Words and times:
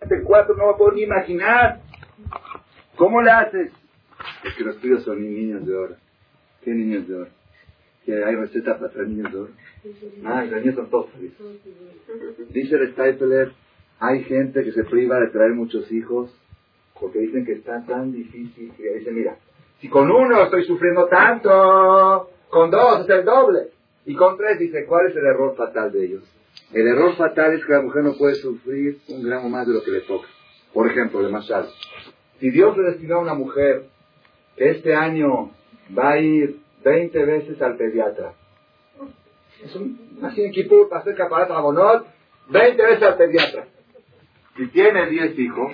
este 0.00 0.22
cuatro 0.22 0.54
no 0.56 0.68
me 0.68 0.74
puedo 0.74 0.92
ni 0.92 1.02
imaginar. 1.02 1.80
¿Cómo 2.96 3.22
le 3.22 3.30
haces? 3.30 3.72
Es 4.44 4.54
que 4.54 4.64
los 4.64 4.78
tuyos 4.78 5.02
son 5.04 5.20
niños 5.20 5.66
de 5.66 5.74
oro. 5.74 5.96
¿Qué 6.62 6.70
niños 6.70 7.06
de 7.08 7.14
oro? 7.14 7.30
¿Que 8.04 8.24
hay 8.24 8.36
receta 8.36 8.78
para 8.78 8.92
traer 8.92 9.08
niños 9.08 9.32
de 9.32 9.38
oro? 9.38 9.52
Ah, 10.24 10.44
los 10.44 10.60
niños 10.60 10.74
son 10.74 10.90
todos 10.90 11.10
felices. 11.10 11.38
Dice 12.50 12.76
el 12.76 12.92
Stapler, 12.92 13.52
hay 14.00 14.24
gente 14.24 14.64
que 14.64 14.72
se 14.72 14.84
priva 14.84 15.18
de 15.20 15.28
traer 15.28 15.52
muchos 15.52 15.90
hijos 15.92 16.34
porque 16.98 17.18
dicen 17.18 17.44
que 17.44 17.52
está 17.52 17.84
tan 17.84 18.12
difícil 18.12 18.72
que 18.76 18.94
dice, 18.94 19.10
mira, 19.10 19.36
si 19.80 19.88
con 19.88 20.10
uno 20.10 20.44
estoy 20.44 20.64
sufriendo 20.64 21.06
tanto, 21.08 22.30
con 22.48 22.70
dos 22.70 23.04
es 23.04 23.10
el 23.10 23.24
doble. 23.24 23.70
Y 24.06 24.14
con 24.14 24.36
tres 24.36 24.58
dice, 24.58 24.86
¿cuál 24.86 25.08
es 25.08 25.16
el 25.16 25.26
error 25.26 25.56
fatal 25.56 25.92
de 25.92 26.04
ellos? 26.04 26.35
El 26.72 26.86
error 26.86 27.16
fatal 27.16 27.54
es 27.54 27.64
que 27.64 27.72
la 27.72 27.82
mujer 27.82 28.02
no 28.02 28.14
puede 28.16 28.34
sufrir 28.34 28.98
un 29.08 29.22
gramo 29.22 29.48
más 29.48 29.66
de 29.66 29.74
lo 29.74 29.82
que 29.82 29.90
le 29.90 30.00
toca. 30.00 30.28
Por 30.72 30.90
ejemplo, 30.90 31.22
de 31.22 31.30
Mashal. 31.30 31.68
Si 32.40 32.50
Dios 32.50 32.76
le 32.76 32.90
destinó 32.90 33.16
a 33.16 33.20
una 33.20 33.34
mujer 33.34 33.86
que 34.56 34.70
este 34.70 34.94
año 34.94 35.52
va 35.96 36.12
a 36.12 36.18
ir 36.18 36.60
20 36.84 37.24
veces 37.24 37.62
al 37.62 37.76
pediatra, 37.76 38.34
es 39.64 39.74
un, 39.74 40.18
así 40.22 40.42
en 40.42 40.52
Kipur, 40.52 40.88
para 40.88 41.00
hacer 41.00 41.14
caparaz 41.14 41.50
a 41.50 41.60
Bonot, 41.60 42.06
20 42.48 42.82
veces 42.82 43.02
al 43.02 43.16
pediatra. 43.16 43.66
Si 44.56 44.66
tiene 44.68 45.06
10 45.06 45.38
hijos, 45.38 45.72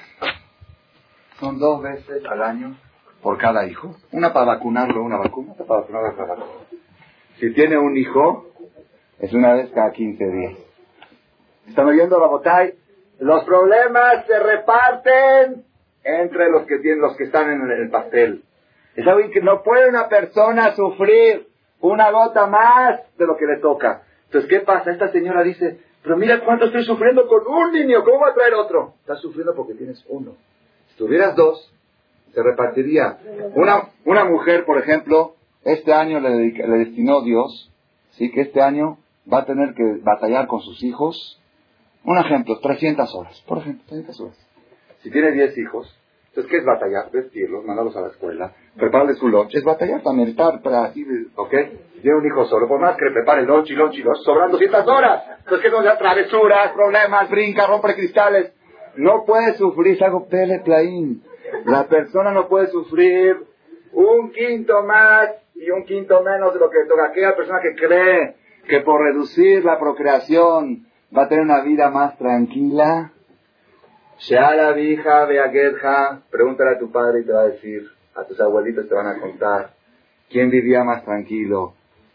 son 1.40 1.58
dos 1.58 1.82
veces 1.82 2.24
al 2.24 2.42
año 2.42 2.76
por 3.22 3.38
cada 3.38 3.66
hijo. 3.66 3.96
Una 4.12 4.32
para 4.32 4.46
vacunarlo, 4.46 5.02
una 5.02 5.18
vacuna, 5.18 5.52
otra 5.52 5.66
para 5.66 5.80
vacunarlo, 5.80 6.10
otra 6.10 6.26
vacuna. 6.26 6.46
Si 7.38 7.52
tiene 7.54 7.78
un 7.78 7.96
hijo, 7.96 8.52
es 9.18 9.32
una 9.32 9.54
vez 9.54 9.70
cada 9.70 9.90
15 9.90 10.24
días. 10.24 10.71
¿Están 11.72 11.86
oyendo, 11.86 12.20
Rabotay? 12.20 12.74
Los 13.20 13.44
problemas 13.44 14.26
se 14.26 14.38
reparten 14.38 15.64
entre 16.04 16.50
los 16.50 16.66
que 16.66 16.80
tienen, 16.80 17.00
los 17.00 17.16
que 17.16 17.24
están 17.24 17.50
en 17.50 17.62
el 17.62 17.88
pastel. 17.88 18.42
Es 18.94 19.06
algo 19.06 19.30
que 19.30 19.40
no 19.40 19.62
puede 19.62 19.88
una 19.88 20.06
persona 20.06 20.74
sufrir 20.76 21.48
una 21.80 22.10
gota 22.10 22.46
más 22.46 23.00
de 23.16 23.24
lo 23.24 23.38
que 23.38 23.46
le 23.46 23.56
toca. 23.62 24.02
Entonces, 24.26 24.50
¿qué 24.50 24.60
pasa? 24.60 24.90
Esta 24.90 25.12
señora 25.12 25.42
dice, 25.42 25.80
pero 26.02 26.18
mira 26.18 26.44
cuánto 26.44 26.66
estoy 26.66 26.84
sufriendo 26.84 27.26
con 27.26 27.40
un 27.46 27.72
niño, 27.72 28.04
¿cómo 28.04 28.20
va 28.20 28.32
a 28.32 28.34
traer 28.34 28.52
otro? 28.52 28.92
Estás 29.00 29.20
sufriendo 29.22 29.54
porque 29.54 29.72
tienes 29.72 30.04
uno. 30.10 30.32
Si 30.88 30.96
tuvieras 30.98 31.34
dos, 31.36 31.72
se 32.34 32.42
repartiría. 32.42 33.16
Una, 33.54 33.88
una 34.04 34.26
mujer, 34.26 34.66
por 34.66 34.76
ejemplo, 34.76 35.36
este 35.64 35.94
año 35.94 36.20
le, 36.20 36.52
le 36.52 36.78
destinó 36.84 37.22
Dios, 37.22 37.72
¿sí? 38.10 38.30
que 38.30 38.42
este 38.42 38.60
año 38.60 38.98
va 39.32 39.38
a 39.38 39.46
tener 39.46 39.72
que 39.72 40.00
batallar 40.02 40.46
con 40.48 40.60
sus 40.60 40.82
hijos 40.82 41.38
un 42.04 42.18
ejemplo, 42.18 42.58
300 42.60 43.14
horas, 43.14 43.42
por 43.46 43.58
ejemplo, 43.58 43.84
300 43.86 44.20
horas. 44.20 44.48
Si 45.02 45.10
tiene 45.10 45.32
10 45.32 45.58
hijos, 45.58 45.98
entonces, 46.32 46.50
¿qué 46.50 46.58
es 46.58 46.64
batallar? 46.64 47.10
Vestirlos, 47.10 47.62
mandarlos 47.66 47.94
a 47.94 48.00
la 48.00 48.08
escuela, 48.08 48.52
prepararles 48.74 49.18
su 49.18 49.28
lunch. 49.28 49.54
Es 49.54 49.64
batallar 49.64 50.00
también, 50.00 50.30
estar 50.30 50.62
para 50.62 50.84
así, 50.84 51.04
¿ok? 51.36 51.50
Tiene 52.00 52.16
un 52.16 52.26
hijo 52.26 52.46
solo, 52.46 52.66
por 52.68 52.80
más 52.80 52.96
que 52.96 53.04
le 53.04 53.10
prepare 53.10 53.42
lunch 53.42 53.70
y 53.70 53.74
lunch 53.74 53.98
y 53.98 54.02
lunch, 54.02 54.22
sobran 54.24 54.50
200 54.50 54.88
horas. 54.88 55.24
Entonces, 55.40 55.60
¿qué 55.60 55.70
no 55.70 55.82
da 55.82 55.98
travesuras, 55.98 56.72
problemas, 56.72 57.28
brinca, 57.28 57.66
rompe 57.66 57.94
cristales? 57.94 58.54
No 58.96 59.24
puede 59.26 59.54
sufrir, 59.58 59.96
es 59.96 60.02
algo 60.02 60.26
pele 60.26 60.62
La 61.66 61.86
persona 61.86 62.32
no 62.32 62.48
puede 62.48 62.68
sufrir 62.68 63.36
un 63.92 64.32
quinto 64.32 64.82
más 64.84 65.28
y 65.54 65.70
un 65.70 65.84
quinto 65.84 66.22
menos 66.22 66.54
de 66.54 66.60
lo 66.60 66.70
que 66.70 66.78
toca. 66.88 67.08
Aquella 67.08 67.36
persona 67.36 67.60
que 67.60 67.74
cree 67.74 68.36
que 68.66 68.80
por 68.80 69.02
reducir 69.02 69.62
la 69.66 69.78
procreación 69.78 70.86
va 71.16 71.24
a 71.24 71.28
tener 71.28 71.44
una 71.44 71.60
vida 71.60 71.90
más 71.90 72.16
tranquila. 72.16 73.12
Sheala 74.18 74.72
vija 74.72 75.24
beagetja, 75.26 76.22
pregúntale 76.30 76.76
a 76.76 76.78
tu 76.78 76.90
padre 76.90 77.20
y 77.20 77.26
te 77.26 77.32
va 77.32 77.42
a 77.42 77.48
decir, 77.48 77.88
a 78.14 78.24
tus 78.24 78.40
abuelitos 78.40 78.88
te 78.88 78.94
van 78.94 79.06
a 79.06 79.20
contar, 79.20 79.74
¿quién 80.30 80.50
vivía 80.50 80.84
más 80.84 81.04
tranquilo? 81.04 81.74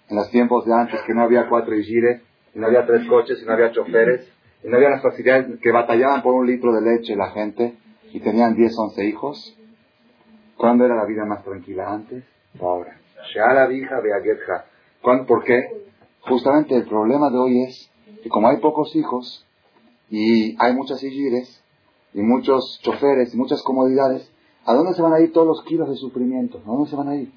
En 0.09 0.15
los 0.15 0.29
tiempos 0.31 0.65
de 0.65 0.73
antes 0.73 1.01
que 1.01 1.13
no 1.13 1.23
había 1.23 1.49
cuatro 1.49 1.75
gires, 1.75 2.21
y 2.55 2.59
no 2.59 2.67
había 2.67 2.85
tres 2.85 3.05
coches, 3.07 3.41
y 3.41 3.45
no 3.45 3.53
había 3.53 3.71
choferes, 3.71 4.31
y 4.63 4.69
no 4.69 4.77
había 4.77 4.89
las 4.89 5.01
facilidades 5.01 5.59
que 5.59 5.71
batallaban 5.71 6.21
por 6.21 6.33
un 6.33 6.47
litro 6.47 6.71
de 6.73 6.81
leche 6.81 7.15
la 7.15 7.31
gente, 7.31 7.75
y 8.11 8.19
tenían 8.21 8.55
10, 8.55 8.71
11 8.77 9.05
hijos. 9.05 9.57
¿Cuándo 10.55 10.85
era 10.85 10.95
la 10.95 11.05
vida 11.05 11.25
más 11.25 11.43
tranquila? 11.43 11.91
¿Antes 11.91 12.23
o 12.59 12.67
ahora? 12.67 12.97
Sheala 13.33 13.67
vija 13.67 13.99
beagetja. 13.99 14.65
¿Por 15.01 15.43
qué? 15.43 15.87
Justamente 16.21 16.75
el 16.75 16.87
problema 16.87 17.29
de 17.29 17.37
hoy 17.37 17.63
es 17.63 17.91
y 18.27 18.29
como 18.29 18.49
hay 18.49 18.57
pocos 18.57 18.93
hijos 18.97 19.47
y 20.09 20.57
hay 20.59 20.73
muchas 20.73 21.01
hijires 21.01 21.63
y 22.13 22.21
muchos 22.21 22.77
choferes 22.83 23.33
y 23.33 23.37
muchas 23.37 23.63
comodidades, 23.63 24.29
¿a 24.65 24.73
dónde 24.73 24.93
se 24.95 25.01
van 25.01 25.13
a 25.13 25.21
ir 25.21 25.31
todos 25.31 25.47
los 25.47 25.63
kilos 25.63 25.87
de 25.87 25.95
sufrimiento? 25.95 26.61
¿A 26.65 26.67
dónde 26.67 26.89
se 26.89 26.97
van 26.97 27.07
a 27.07 27.15
ir? 27.15 27.31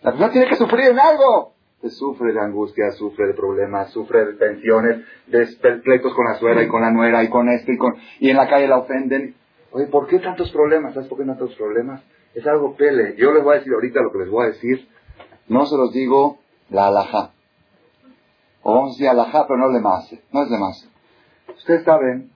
La 0.00 0.12
persona 0.12 0.32
tiene 0.32 0.48
que 0.48 0.56
sufrir 0.56 0.92
en 0.92 0.98
algo. 0.98 1.52
Se 1.82 1.90
sufre 1.90 2.32
de 2.32 2.40
angustia, 2.40 2.90
sufre 2.92 3.26
de 3.26 3.34
problemas, 3.34 3.90
sufre 3.90 4.24
de 4.24 4.32
tensiones, 4.32 5.04
de 5.26 5.46
pleitos 5.84 6.14
con 6.14 6.24
la 6.24 6.38
suegra 6.38 6.62
y 6.62 6.68
con 6.68 6.80
la 6.80 6.90
nuera 6.90 7.22
y 7.22 7.28
con 7.28 7.50
esto 7.50 7.70
y 7.70 7.76
con... 7.76 7.96
Y 8.18 8.30
en 8.30 8.38
la 8.38 8.48
calle 8.48 8.66
la 8.66 8.78
ofenden. 8.78 9.34
Oye, 9.72 9.88
¿por 9.88 10.06
qué 10.06 10.20
tantos 10.20 10.50
problemas? 10.52 10.94
¿Sabes 10.94 11.10
por 11.10 11.18
qué 11.18 11.24
tantos 11.26 11.54
problemas? 11.54 12.02
Es 12.34 12.46
algo 12.46 12.76
pele. 12.76 13.14
Yo 13.18 13.34
les 13.34 13.44
voy 13.44 13.56
a 13.56 13.58
decir 13.58 13.74
ahorita 13.74 14.00
lo 14.00 14.10
que 14.10 14.20
les 14.20 14.30
voy 14.30 14.46
a 14.46 14.50
decir. 14.52 14.88
No 15.48 15.66
se 15.66 15.76
los 15.76 15.92
digo 15.92 16.38
la 16.70 16.86
alhaja. 16.86 17.32
O 18.62 18.74
vamos 18.74 18.90
a 18.90 18.92
decir 18.92 19.08
alajá, 19.08 19.46
pero 19.46 19.58
no 19.58 19.68
le 19.68 19.80
mase. 19.80 20.22
No 20.32 20.42
es 20.42 20.50
de 20.50 20.58
mase. 20.58 20.88
Ustedes 21.56 21.84
saben, 21.84 22.30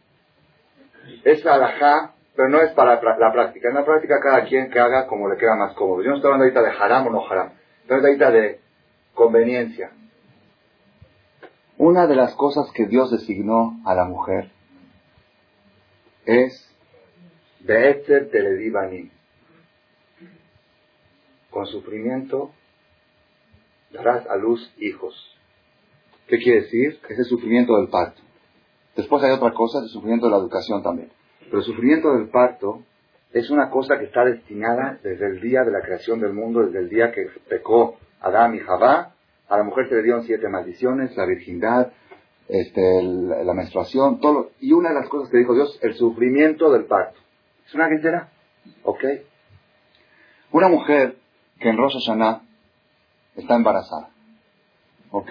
es 1.24 1.44
alajá, 1.46 2.14
pero 2.34 2.48
no 2.48 2.60
es 2.60 2.72
para 2.72 3.00
la 3.00 3.32
práctica. 3.32 3.68
En 3.68 3.74
la 3.74 3.84
práctica 3.84 4.20
cada 4.20 4.44
quien 4.44 4.70
que 4.70 4.80
haga 4.80 5.06
como 5.06 5.28
le 5.28 5.36
queda 5.36 5.54
más 5.56 5.74
cómodo. 5.74 6.02
Yo 6.02 6.10
no 6.10 6.16
estoy 6.16 6.32
hablando 6.32 6.44
ahorita 6.44 6.62
de 6.62 6.82
haram 6.82 7.06
o 7.06 7.10
no 7.10 7.26
haram. 7.26 7.52
Estoy 7.82 7.96
hablando 7.96 8.08
ahorita 8.08 8.30
de 8.30 8.60
conveniencia. 9.14 9.90
Una 11.76 12.06
de 12.06 12.16
las 12.16 12.34
cosas 12.34 12.70
que 12.72 12.86
Dios 12.86 13.10
designó 13.10 13.80
a 13.84 13.94
la 13.94 14.04
mujer 14.04 14.50
es 16.24 16.70
Beetzer 17.60 18.30
Teledivani. 18.30 19.10
Con 21.50 21.66
sufrimiento 21.66 22.52
darás 23.90 24.26
a 24.26 24.36
luz 24.36 24.72
hijos. 24.78 25.33
¿Qué 26.26 26.38
quiere 26.38 26.62
decir? 26.62 26.98
Es 27.08 27.18
el 27.18 27.24
sufrimiento 27.24 27.76
del 27.76 27.88
parto. 27.88 28.22
Después 28.96 29.22
hay 29.24 29.32
otra 29.32 29.52
cosa, 29.52 29.80
el 29.80 29.88
sufrimiento 29.88 30.26
de 30.26 30.32
la 30.32 30.38
educación 30.38 30.82
también. 30.82 31.10
Pero 31.40 31.58
el 31.58 31.64
sufrimiento 31.64 32.12
del 32.14 32.28
parto 32.28 32.82
es 33.32 33.50
una 33.50 33.68
cosa 33.68 33.98
que 33.98 34.04
está 34.04 34.24
destinada 34.24 34.98
desde 35.02 35.26
el 35.26 35.40
día 35.40 35.62
de 35.64 35.72
la 35.72 35.80
creación 35.80 36.20
del 36.20 36.32
mundo, 36.32 36.64
desde 36.64 36.78
el 36.78 36.88
día 36.88 37.10
que 37.12 37.26
pecó 37.48 37.96
Adán 38.20 38.54
y 38.54 38.60
Javá. 38.60 39.14
A 39.48 39.58
la 39.58 39.64
mujer 39.64 39.88
se 39.88 39.96
le 39.96 40.02
dieron 40.02 40.22
siete 40.22 40.48
maldiciones, 40.48 41.16
la 41.16 41.26
virginidad, 41.26 41.92
este, 42.48 43.02
la 43.02 43.52
menstruación, 43.52 44.20
todo. 44.20 44.52
Y 44.60 44.72
una 44.72 44.90
de 44.90 44.94
las 44.94 45.08
cosas 45.08 45.30
que 45.30 45.38
dijo 45.38 45.54
Dios, 45.54 45.78
el 45.82 45.94
sufrimiento 45.94 46.72
del 46.72 46.84
parto. 46.84 47.18
¿Es 47.66 47.74
una 47.74 47.88
será? 48.00 48.30
¿Ok? 48.84 49.04
Una 50.52 50.68
mujer 50.68 51.16
que 51.58 51.68
en 51.68 51.76
Rosh 51.76 51.96
está 53.36 53.56
embarazada. 53.56 54.13
¿Ok? 55.14 55.30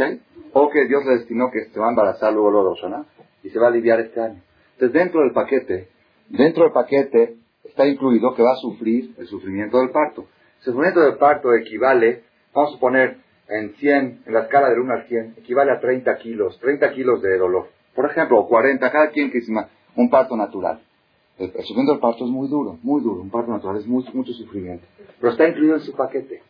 O 0.53 0.69
que 0.69 0.85
Dios 0.87 1.03
le 1.05 1.17
destinó 1.17 1.51
que 1.51 1.65
se 1.65 1.77
va 1.77 1.87
a 1.87 1.89
embarazar 1.89 2.31
luego 2.31 2.51
los 2.51 2.81
¿no? 2.89 3.05
y 3.43 3.49
se 3.49 3.59
va 3.59 3.65
a 3.65 3.69
aliviar 3.69 3.99
este 3.99 4.21
año. 4.21 4.41
Entonces, 4.75 4.93
dentro 4.93 5.19
del 5.19 5.33
paquete, 5.33 5.89
dentro 6.29 6.63
del 6.63 6.71
paquete 6.71 7.35
está 7.65 7.85
incluido 7.85 8.33
que 8.33 8.43
va 8.43 8.53
a 8.53 8.61
sufrir 8.61 9.13
el 9.17 9.27
sufrimiento 9.27 9.79
del 9.79 9.89
parto. 9.89 10.21
El 10.59 10.63
sufrimiento 10.63 11.01
del 11.01 11.17
parto 11.17 11.53
equivale, 11.53 12.23
vamos 12.53 12.77
a 12.77 12.79
poner 12.79 13.17
en 13.49 13.73
100, 13.75 14.23
en 14.25 14.33
la 14.33 14.43
escala 14.43 14.69
del 14.69 14.79
1 14.79 14.93
al 14.93 15.07
100, 15.07 15.35
equivale 15.39 15.73
a 15.73 15.81
30 15.81 16.15
kilos, 16.15 16.57
30 16.61 16.93
kilos 16.93 17.21
de 17.21 17.37
dolor. 17.37 17.67
Por 17.93 18.09
ejemplo, 18.09 18.39
o 18.39 18.47
40, 18.47 18.89
cada 18.89 19.09
quien 19.09 19.31
que 19.31 19.41
un 19.97 20.09
parto 20.09 20.37
natural. 20.37 20.79
El, 21.37 21.51
sufrimiento 21.51 21.91
del 21.91 21.99
parto 21.99 22.23
es 22.23 22.31
muy 22.31 22.47
duro, 22.47 22.77
muy 22.83 23.01
duro. 23.01 23.21
Un 23.21 23.29
parto 23.29 23.51
natural 23.51 23.75
es 23.75 23.85
mucho 23.85 24.31
sufrimiento. 24.31 24.85
Pero 25.19 25.33
está 25.33 25.45
incluido 25.45 25.75
en 25.75 25.81
su 25.81 25.93
paquete. 25.93 26.41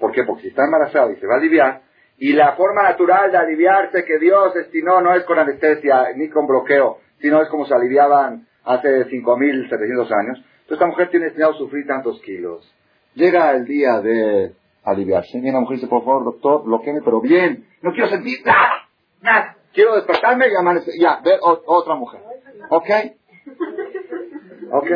¿Por 0.00 0.12
qué? 0.12 0.22
Porque 0.24 0.44
si 0.44 0.48
está 0.48 0.64
embarazado 0.64 1.12
y 1.12 1.16
se 1.16 1.26
va 1.26 1.34
a 1.34 1.38
aliviar, 1.38 1.87
y 2.18 2.32
la 2.32 2.54
forma 2.54 2.82
natural 2.82 3.30
de 3.30 3.38
aliviarse 3.38 4.04
que 4.04 4.18
Dios 4.18 4.52
destinó 4.54 5.00
no 5.00 5.14
es 5.14 5.24
con 5.24 5.38
anestesia 5.38 6.08
ni 6.16 6.28
con 6.28 6.46
bloqueo, 6.46 6.98
sino 7.20 7.40
es 7.40 7.48
como 7.48 7.64
se 7.64 7.74
aliviaban 7.74 8.46
hace 8.64 9.06
5.700 9.06 10.12
años. 10.12 10.38
Entonces 10.38 10.70
esta 10.70 10.86
mujer 10.86 11.10
tiene 11.10 11.26
destinado 11.26 11.54
a 11.54 11.58
sufrir 11.58 11.86
tantos 11.86 12.20
kilos. 12.22 12.74
Llega 13.14 13.52
el 13.52 13.64
día 13.64 14.00
de 14.00 14.52
aliviarse. 14.84 15.38
Y 15.38 15.50
la 15.50 15.60
mujer 15.60 15.76
dice, 15.76 15.86
por 15.86 16.04
favor, 16.04 16.24
doctor, 16.24 16.64
bloqueeme, 16.64 17.00
pero 17.04 17.20
bien. 17.20 17.66
No 17.82 17.92
quiero 17.92 18.08
sentir 18.08 18.44
nada, 18.44 18.88
nada. 19.22 19.56
Quiero 19.72 19.94
despertarme 19.94 20.48
y 20.48 20.56
amanecer. 20.56 20.94
Ya, 20.98 21.20
ver 21.24 21.38
otra 21.42 21.94
mujer. 21.94 22.20
¿Ok? 22.70 22.90
¿Ok? 24.72 24.90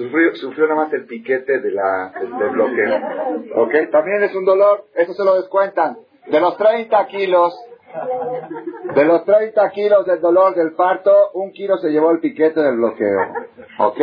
Sufrió, 0.00 0.34
sufrió 0.36 0.66
nada 0.66 0.84
más 0.84 0.92
el 0.94 1.04
piquete 1.04 1.60
de 1.60 1.72
la, 1.72 2.10
del 2.38 2.50
bloqueo. 2.52 2.96
¿Ok? 3.56 3.90
También 3.92 4.22
es 4.22 4.34
un 4.34 4.46
dolor, 4.46 4.86
eso 4.94 5.12
se 5.12 5.22
lo 5.22 5.34
descuentan. 5.34 5.98
De 6.26 6.40
los 6.40 6.56
30 6.56 7.06
kilos, 7.08 7.54
De 8.94 9.04
los 9.04 9.26
30 9.26 9.68
kilos 9.70 10.06
del 10.06 10.22
dolor 10.22 10.54
del 10.54 10.72
parto, 10.72 11.32
un 11.34 11.52
kilo 11.52 11.76
se 11.76 11.90
llevó 11.90 12.12
el 12.12 12.20
piquete 12.20 12.62
del 12.62 12.76
bloqueo. 12.76 13.20
¿Ok? 13.78 14.00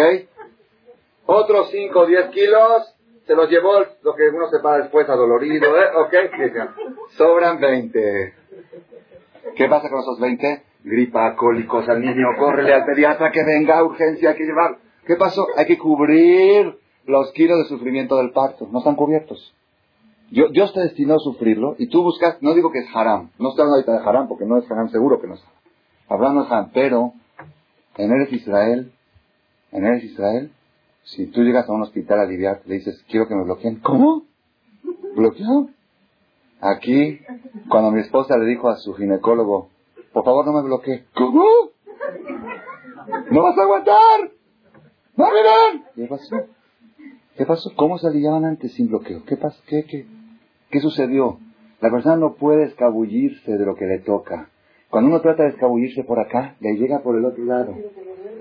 Otros 1.26 1.72
5 1.72 2.00
o 2.00 2.06
10 2.06 2.28
kilos 2.28 2.96
se 3.26 3.34
los 3.34 3.50
llevó 3.50 3.80
lo 4.04 4.14
que 4.14 4.30
uno 4.30 4.50
se 4.50 4.60
paga 4.60 4.84
después 4.84 5.10
adolorido. 5.10 5.80
¿eh? 5.80 5.88
¿Ok? 5.96 6.14
Sobran 7.18 7.60
20. 7.60 8.34
¿Qué 9.56 9.68
pasa 9.68 9.90
con 9.90 10.02
esos 10.02 10.20
20? 10.20 10.64
Gripa, 10.84 11.36
cólicos 11.36 11.90
al 11.90 12.02
niño, 12.02 12.28
córrele 12.38 12.76
al 12.76 12.86
pediatra 12.86 13.32
que 13.32 13.44
venga, 13.44 13.84
urgencia, 13.84 14.36
que 14.36 14.44
llevar. 14.44 14.78
¿Qué 15.08 15.16
pasó? 15.16 15.48
Hay 15.56 15.66
que 15.66 15.78
cubrir 15.78 16.78
los 17.06 17.32
kilos 17.32 17.58
de 17.60 17.66
sufrimiento 17.66 18.18
del 18.18 18.32
parto. 18.32 18.68
No 18.70 18.80
están 18.80 18.96
cubiertos. 18.96 19.54
Dios 20.30 20.74
te 20.74 20.82
destinó 20.82 21.16
a 21.16 21.20
sufrirlo 21.20 21.76
y 21.80 21.88
tú 21.88 22.04
buscas, 22.04 22.42
no 22.42 22.54
digo 22.54 22.70
que 22.70 22.80
es 22.80 22.94
haram, 22.94 23.30
no 23.40 23.50
estoy 23.50 23.62
hablando 23.62 23.76
ahorita 23.76 23.92
de 23.94 24.10
haram 24.10 24.28
porque 24.28 24.44
no 24.44 24.58
es 24.58 24.70
haram, 24.70 24.90
seguro 24.90 25.22
que 25.22 25.28
no 25.28 25.36
es 25.36 25.42
haram. 25.42 25.54
Hablando 26.10 26.44
de 26.44 26.48
haram, 26.48 26.72
pero 26.74 27.14
en 27.96 28.12
Eres 28.12 28.34
Israel, 28.34 28.92
en 29.72 29.86
Eres 29.86 30.04
Israel, 30.04 30.52
si 31.04 31.28
tú 31.28 31.44
llegas 31.44 31.70
a 31.70 31.72
un 31.72 31.84
hospital 31.84 32.20
a 32.20 32.24
aliviar, 32.24 32.62
le 32.66 32.76
dices, 32.76 33.02
quiero 33.10 33.30
que 33.30 33.36
me 33.36 33.46
bloqueen. 33.46 33.80
¿Cómo? 33.80 34.24
¿Bloqueado? 35.16 35.70
Aquí, 36.60 37.22
cuando 37.70 37.92
mi 37.92 38.02
esposa 38.02 38.38
le 38.38 38.48
dijo 38.48 38.68
a 38.68 38.76
su 38.76 38.94
ginecólogo, 38.96 39.70
por 40.12 40.26
favor 40.26 40.46
no 40.46 40.52
me 40.52 40.64
bloquee. 40.64 41.06
¿Cómo? 41.16 41.46
¿No 43.32 43.44
vas 43.44 43.58
a 43.58 43.62
aguantar? 43.62 44.37
¡No, 45.18 45.26
miren! 45.32 45.84
¿Qué 45.96 46.06
pasó? 46.06 46.48
¿Qué 47.36 47.46
pasó? 47.46 47.72
¿Cómo 47.76 47.98
se 47.98 48.08
aliviaban 48.08 48.46
antes 48.46 48.74
sin 48.74 48.88
bloqueo? 48.88 49.24
¿Qué 49.26 49.36
pasó? 49.36 49.60
¿Qué, 49.68 49.84
qué? 49.84 50.06
¿Qué 50.70 50.80
sucedió? 50.80 51.40
La 51.82 51.90
persona 51.90 52.18
no 52.18 52.36
puede 52.36 52.66
escabullirse 52.66 53.58
de 53.58 53.66
lo 53.66 53.76
que 53.76 53.86
le 53.86 54.00
toca. 54.00 54.50
Cuando 54.90 55.10
uno 55.10 55.22
trata 55.22 55.44
de 55.44 55.50
escabullirse 55.50 56.04
por 56.04 56.20
acá, 56.20 56.56
le 56.60 56.76
llega 56.76 57.00
por 57.00 57.16
el 57.16 57.26
otro 57.26 57.44
lado. 57.46 57.76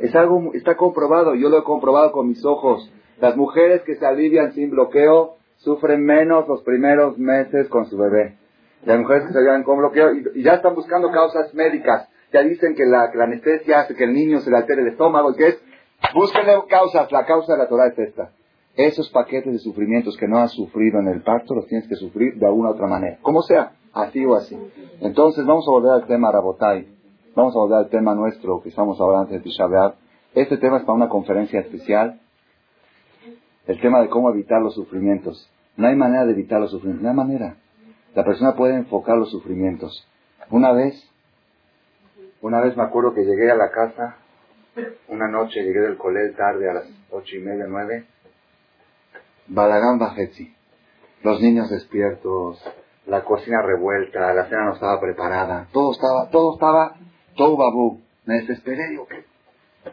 Es 0.01 0.15
algo, 0.15 0.53
está 0.53 0.77
comprobado, 0.77 1.35
yo 1.35 1.49
lo 1.49 1.59
he 1.59 1.65
comprobado 1.65 2.13
con 2.13 2.29
mis 2.29 2.45
ojos. 2.45 2.93
Las 3.21 3.37
mujeres 3.37 3.83
que 3.83 3.97
se 3.97 4.05
alivian 4.05 4.53
sin 4.53 4.71
bloqueo 4.71 5.37
sufren 5.57 6.05
menos 6.05 6.47
los 6.47 6.63
primeros 6.63 7.17
meses 7.19 7.69
con 7.69 7.87
su 7.87 7.97
bebé. 7.97 8.37
Las 8.85 8.99
mujeres 8.99 9.25
que 9.25 9.33
se 9.33 9.39
alivian 9.39 9.63
con 9.63 9.79
bloqueo 9.79 10.13
y, 10.13 10.43
ya 10.43 10.55
están 10.55 10.75
buscando 10.75 11.11
causas 11.11 11.55
médicas. 11.55 12.09
Ya 12.33 12.43
dicen 12.43 12.75
que 12.75 12.85
la, 12.85 13.11
anestesia 13.23 13.81
hace 13.81 13.95
que 13.95 14.05
el 14.05 14.13
niño 14.13 14.41
se 14.41 14.51
le 14.51 14.59
altere 14.59 14.83
el 14.83 14.89
estómago 14.89 15.33
y 15.33 15.37
que 15.37 15.49
es... 15.49 15.66
Búsquenle 16.17 16.55
causas, 16.71 17.13
la 17.13 17.27
causa 17.27 17.53
de 17.53 17.59
la 17.59 17.69
Torah 17.69 17.89
es 17.89 17.99
esta. 17.99 18.31
Esos 18.75 19.11
paquetes 19.11 19.53
de 19.53 19.59
sufrimientos 19.59 20.17
que 20.17 20.27
no 20.27 20.39
has 20.39 20.51
sufrido 20.51 20.99
en 20.99 21.09
el 21.09 21.21
parto 21.21 21.55
los 21.55 21.67
tienes 21.67 21.87
que 21.89 21.95
sufrir 21.95 22.39
de 22.39 22.47
alguna 22.47 22.71
otra 22.71 22.87
manera. 22.87 23.19
Como 23.21 23.43
sea, 23.43 23.73
así 23.93 24.25
o 24.25 24.35
así. 24.35 24.57
Entonces 25.03 25.45
vamos 25.45 25.69
a 25.69 25.73
volver 25.73 25.91
al 25.93 26.07
tema 26.07 26.33
Rabotai. 26.33 26.89
Vamos 27.35 27.55
a 27.55 27.59
volver 27.59 27.77
al 27.81 27.91
tema 27.91 28.15
nuestro 28.15 28.63
que 28.63 28.71
estamos 28.71 28.99
hablando 28.99 29.25
antes 29.25 29.37
de 29.37 29.45
Tisha 29.45 29.67
Este 30.35 30.57
tema 30.57 30.79
es 30.79 30.85
para 30.85 30.95
una 30.95 31.11
conferencia 31.11 31.61
especial. 31.61 32.19
El 33.67 33.79
tema 33.83 34.01
de 34.01 34.09
cómo 34.09 34.31
evitar 34.31 34.63
los 34.63 34.75
sufrimientos. 34.75 35.51
No 35.77 35.87
hay 35.87 35.97
manera 35.97 36.25
de 36.25 36.33
evitar 36.33 36.63
los 36.63 36.71
sufrimientos. 36.71 37.03
No 37.03 37.11
hay 37.11 37.15
manera. 37.17 37.57
La 38.15 38.25
persona 38.25 38.57
puede 38.57 38.75
enfocar 38.75 39.19
los 39.19 39.31
sufrimientos. 39.31 40.09
Una 40.49 40.73
vez, 40.73 40.95
una 42.41 42.63
vez 42.63 42.75
me 42.75 42.85
acuerdo 42.85 43.13
que 43.13 43.23
llegué 43.27 43.51
a 43.51 43.55
la 43.55 43.71
casa, 43.71 44.17
una 45.09 45.29
noche 45.29 45.63
llegué 45.63 45.81
del 45.81 45.97
colegio 45.97 46.37
tarde 46.37 46.71
a 46.71 46.75
las 46.75 46.85
ocho 47.11 47.37
y 47.37 47.41
media, 47.41 47.65
nueve, 47.69 48.07
Balagán 49.49 49.99
Bajetzi. 49.99 50.55
Los 51.23 51.41
niños 51.41 51.71
despiertos, 51.71 52.63
la 53.07 53.25
cocina 53.25 53.63
revuelta, 53.63 54.33
la 54.35 54.47
cena 54.47 54.65
no 54.65 54.75
estaba 54.75 55.01
preparada, 55.01 55.67
todo 55.73 55.93
estaba, 55.93 56.31
todo 56.31 56.55
estaba, 56.55 56.97
todo 57.37 57.57
babú. 57.57 58.03
Me 58.25 58.35
desesperé, 58.41 58.89
digo, 58.91 59.07
¿qué? 59.07 59.25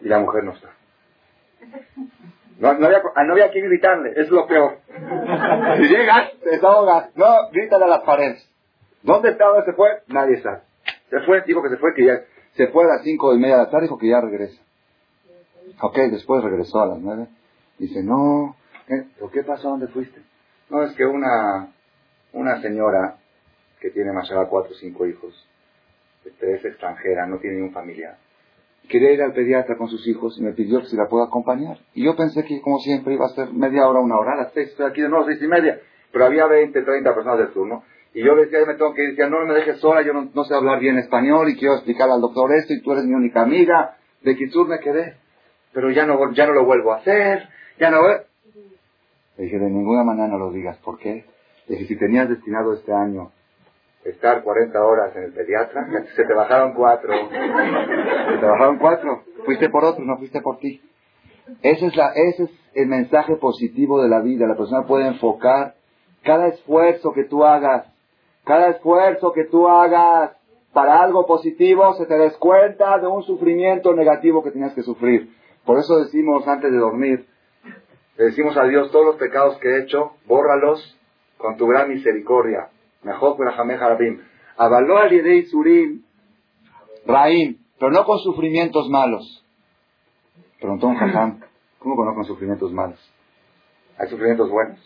Y 0.02 0.08
la 0.08 0.20
mujer 0.20 0.44
no 0.44 0.54
está. 0.54 0.70
No, 2.60 2.70
había, 2.70 3.02
no 3.26 3.34
había 3.34 3.52
quien 3.52 3.66
gritarle, 3.66 4.14
es 4.16 4.30
lo 4.30 4.48
peor. 4.48 4.78
Si 5.78 5.88
llegas, 5.88 6.32
te 6.44 6.52
desahogas. 6.52 7.16
No, 7.16 7.50
grítale 7.52 7.86
a 7.86 7.88
las 7.88 8.04
paredes. 8.04 8.48
¿Dónde 9.02 9.32
estaba? 9.32 9.64
¿Se 9.66 9.74
fue? 9.74 9.90
Nadie 10.08 10.42
sabe. 10.42 10.62
Se 11.10 11.20
fue, 11.22 11.42
dijo 11.46 11.62
que 11.62 11.70
se 11.70 11.78
fue, 11.78 11.94
que 11.94 12.06
ya, 12.06 12.22
se 12.54 12.68
fue 12.68 12.86
a 12.86 12.88
las 12.88 13.04
cinco 13.04 13.34
y 13.34 13.40
media 13.40 13.58
de 13.58 13.64
la 13.64 13.70
tarde, 13.70 13.86
dijo 13.86 13.98
que 13.98 14.10
ya 14.10 14.22
regresa. 14.22 14.62
Ok, 15.82 15.98
después 16.12 16.44
regresó 16.44 16.82
a 16.82 16.88
las 16.88 17.00
nueve. 17.00 17.28
Dice, 17.78 18.04
no, 18.04 18.56
¿Eh? 18.88 19.08
qué 19.32 19.44
pasó? 19.44 19.70
¿Dónde 19.70 19.88
fuiste? 19.88 20.22
No, 20.70 20.84
es 20.84 20.94
que 20.96 21.06
una, 21.06 21.74
una 22.34 22.62
señora 22.62 23.18
que 23.80 23.90
tiene 23.92 24.12
más 24.12 24.30
allá 24.32 24.46
cuatro 24.46 24.72
o 24.72 24.76
cinco 24.76 25.06
hijos, 25.06 25.34
es 26.26 26.66
extranjera, 26.66 27.26
no 27.28 27.38
tiene 27.40 27.58
ningún 27.58 27.74
familiar. 27.74 28.18
Quería 28.90 29.12
ir 29.12 29.22
al 29.22 29.34
pediatra 29.34 29.78
con 29.78 29.88
sus 29.88 30.06
hijos 30.08 30.38
y 30.38 30.44
me 30.44 30.54
pidió 30.54 30.82
si 30.82 30.96
la 30.96 31.08
puedo 31.08 31.24
acompañar. 31.24 31.78
Y 31.94 32.04
yo 32.04 32.16
pensé 32.16 32.44
que, 32.44 32.62
como 32.62 32.80
siempre, 32.80 33.14
iba 33.14 33.26
a 33.26 33.30
ser 33.30 33.52
media 33.54 33.88
hora, 33.88 34.00
una 34.00 34.18
hora. 34.18 34.34
A 34.34 34.44
las 34.44 34.54
seis, 34.54 34.70
estoy 34.70 34.88
aquí 34.88 35.02
de 35.02 35.10
nuevo, 35.10 35.26
seis 35.26 35.42
y 35.42 35.48
media. 35.48 35.80
Pero 36.12 36.26
había 36.26 36.46
20, 36.48 36.82
30 36.82 37.14
personas 37.14 37.40
del 37.40 37.54
turno. 37.54 37.84
Y 38.14 38.24
yo 38.24 38.36
decía, 38.36 38.60
me 38.68 38.76
tengo 38.76 38.94
que 38.94 39.04
ir, 39.04 39.10
decía, 39.12 39.30
no, 39.30 39.46
me 39.46 39.54
dejes 39.54 39.80
sola, 39.80 40.02
yo 40.02 40.14
no, 40.14 40.44
sé 40.44 40.54
hablar 40.54 40.80
bien 40.80 40.98
español 40.98 41.50
y 41.50 41.56
quiero 41.56 41.76
explicar 41.76 42.10
al 42.10 42.22
doctor 42.22 42.54
esto 42.56 42.74
y 42.74 42.82
tú 42.82 42.92
eres 42.92 43.06
mi 43.06 43.14
única 43.14 43.42
amiga. 43.42 43.98
De 44.22 44.36
Kitsur 44.36 44.68
me 44.68 44.80
quedé. 44.80 45.16
Pero 45.74 45.92
ya 45.92 46.06
no, 46.06 46.32
ya 46.34 46.46
no 46.46 46.54
lo 46.54 46.66
vuelvo 46.66 46.94
a 46.94 46.98
hacer, 46.98 47.50
ya 47.80 47.90
no... 47.90 48.02
Le 49.38 49.44
dije, 49.46 49.58
de 49.58 49.70
ninguna 49.70 50.04
manera 50.04 50.28
no 50.28 50.38
lo 50.38 50.52
digas. 50.52 50.78
¿Por 50.78 51.00
qué? 51.00 51.26
Le 51.68 51.76
dije, 51.76 51.88
si 51.88 51.98
tenías 51.98 52.30
destinado 52.30 52.74
este 52.74 52.94
año 52.94 53.32
estar 54.06 54.44
40 54.44 54.86
horas 54.86 55.16
en 55.16 55.24
el 55.24 55.34
pediatra, 55.34 55.88
se 56.16 56.24
te 56.24 56.34
bajaron 56.34 56.74
cuatro. 56.74 57.14
Se 57.14 58.38
te 58.40 58.46
bajaron 58.46 58.78
cuatro. 58.78 59.24
Fuiste 59.46 59.70
por 59.70 59.84
otro, 59.86 60.04
no 60.06 60.18
fuiste 60.18 60.42
por 60.42 60.60
ti. 60.60 60.82
Ese 61.62 61.88
es, 61.88 61.96
la, 61.96 62.12
ese 62.14 62.44
es 62.44 62.50
el 62.74 62.88
mensaje 62.88 63.36
positivo 63.36 64.02
de 64.02 64.10
la 64.10 64.22
vida. 64.22 64.48
La 64.48 64.56
persona 64.56 64.86
puede 64.86 65.08
enfocar 65.08 65.76
cada 66.24 66.48
esfuerzo 66.48 67.12
que 67.12 67.26
tú 67.26 67.44
hagas, 67.44 67.86
cada 68.46 68.70
esfuerzo 68.70 69.34
que 69.34 69.46
tú 69.46 69.68
hagas 69.68 70.32
para 70.74 71.02
algo 71.02 71.26
positivo, 71.26 71.94
se 71.96 72.06
te 72.06 72.18
descuenta 72.18 72.98
de 72.98 73.08
un 73.08 73.24
sufrimiento 73.24 73.94
negativo 73.94 74.44
que 74.44 74.52
tenías 74.52 74.74
que 74.74 74.82
sufrir. 74.82 75.30
Por 75.66 75.80
eso 75.80 75.98
decimos 76.00 76.48
antes 76.48 76.72
de 76.72 76.78
dormir, 76.78 77.26
le 78.18 78.26
decimos 78.26 78.56
a 78.58 78.66
Dios 78.66 78.92
todos 78.92 79.06
los 79.06 79.16
pecados 79.16 79.58
que 79.58 79.70
he 79.70 79.84
hecho, 79.84 80.14
bórralos 80.26 80.98
con 81.38 81.58
tu 81.58 81.68
gran 81.68 81.90
misericordia. 81.90 82.70
Mejor 83.04 83.38
que 83.38 84.20
Avaló 84.56 84.98
al 84.98 85.46
Surim, 85.48 86.04
Raim, 87.06 87.58
pero 87.80 87.92
no 87.92 88.06
con 88.06 88.20
sufrimientos 88.20 88.88
malos. 88.90 89.44
Preguntó 90.60 90.88
un 90.88 90.96
jajam, 90.96 91.42
¿cómo 91.80 92.06
no 92.06 92.14
con 92.14 92.24
sufrimientos 92.24 92.72
malos? 92.72 93.00
¿Hay 93.98 94.08
sufrimientos 94.08 94.50
buenos? 94.50 94.80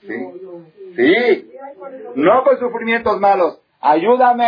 ¿Sí? 0.00 0.14
Sí, 0.96 1.52
no 2.16 2.44
con 2.44 2.58
sufrimientos 2.58 3.20
malos. 3.20 3.60
Ayúdame 3.80 4.44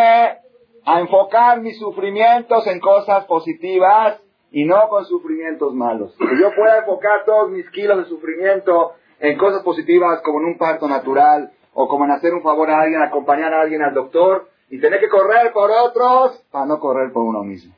a 0.85 1.00
enfocar 1.00 1.61
mis 1.61 1.78
sufrimientos 1.78 2.66
en 2.66 2.80
cosas 2.80 3.25
positivas 3.26 4.21
y 4.54 4.64
no 4.64 4.88
con 4.88 5.04
sufrimientos 5.04 5.75
malos. 5.75 6.14
Que 6.16 6.40
yo 6.40 6.54
pueda 6.54 6.78
enfocar 6.78 7.25
todos 7.26 7.50
mis 7.50 7.68
kilos 7.70 7.99
de 7.99 8.04
sufrimiento 8.04 8.92
en 9.18 9.37
cosas 9.37 9.64
positivas 9.64 10.23
como 10.23 10.38
en 10.38 10.46
un 10.46 10.58
parto 10.58 10.87
natural 10.87 11.50
o 11.73 11.88
como 11.88 12.04
en 12.04 12.12
hacer 12.12 12.32
un 12.32 12.42
favor 12.42 12.70
a 12.70 12.82
alguien, 12.82 13.02
acompañar 13.02 13.52
a 13.52 13.62
alguien 13.62 13.82
al 13.82 13.94
doctor 13.94 14.49
y 14.70 14.80
tener 14.80 15.00
que 15.00 15.08
correr 15.08 15.52
por 15.52 15.73
otros 15.73 16.40
para 16.52 16.66
no 16.66 16.78
correr 16.78 17.12
por 17.12 17.25
uno 17.25 17.42
mismo. 17.42 17.75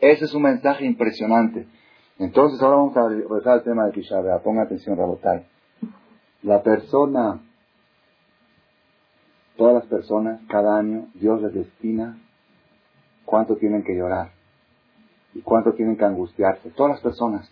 Ese 0.00 0.26
es 0.26 0.34
un 0.34 0.42
mensaje 0.42 0.84
impresionante. 0.84 1.66
Entonces 2.20 2.62
ahora 2.62 2.76
vamos 2.76 2.96
a 2.96 3.08
regresar 3.08 3.54
al 3.54 3.64
tema 3.64 3.86
de 3.86 3.92
Kishabea. 3.92 4.38
Ponga 4.38 4.62
atención, 4.62 4.96
Rabotai. 4.96 5.44
La 6.44 6.62
persona, 6.62 7.40
todas 9.56 9.74
las 9.74 9.86
personas, 9.86 10.40
cada 10.48 10.78
año, 10.78 11.08
Dios 11.14 11.42
les 11.42 11.54
destina 11.54 12.18
cuánto 13.24 13.56
tienen 13.56 13.82
que 13.82 13.96
llorar 13.96 14.43
y 15.34 15.42
cuánto 15.42 15.72
tienen 15.72 15.96
que 15.96 16.04
angustiarse. 16.04 16.70
Todas 16.70 16.92
las 16.92 17.00
personas. 17.00 17.50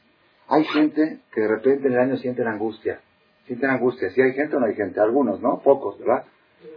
Hay 0.48 0.64
gente 0.64 1.20
que 1.34 1.40
de 1.40 1.48
repente 1.48 1.88
en 1.88 1.94
el 1.94 1.98
año 1.98 2.16
sienten 2.16 2.46
angustia. 2.46 3.00
Sienten 3.46 3.70
angustia. 3.70 4.10
Si 4.10 4.20
hay 4.20 4.32
gente 4.32 4.56
o 4.56 4.60
no 4.60 4.66
hay 4.66 4.74
gente. 4.74 5.00
Algunos, 5.00 5.40
¿no? 5.40 5.60
Pocos, 5.60 5.98
¿verdad? 5.98 6.24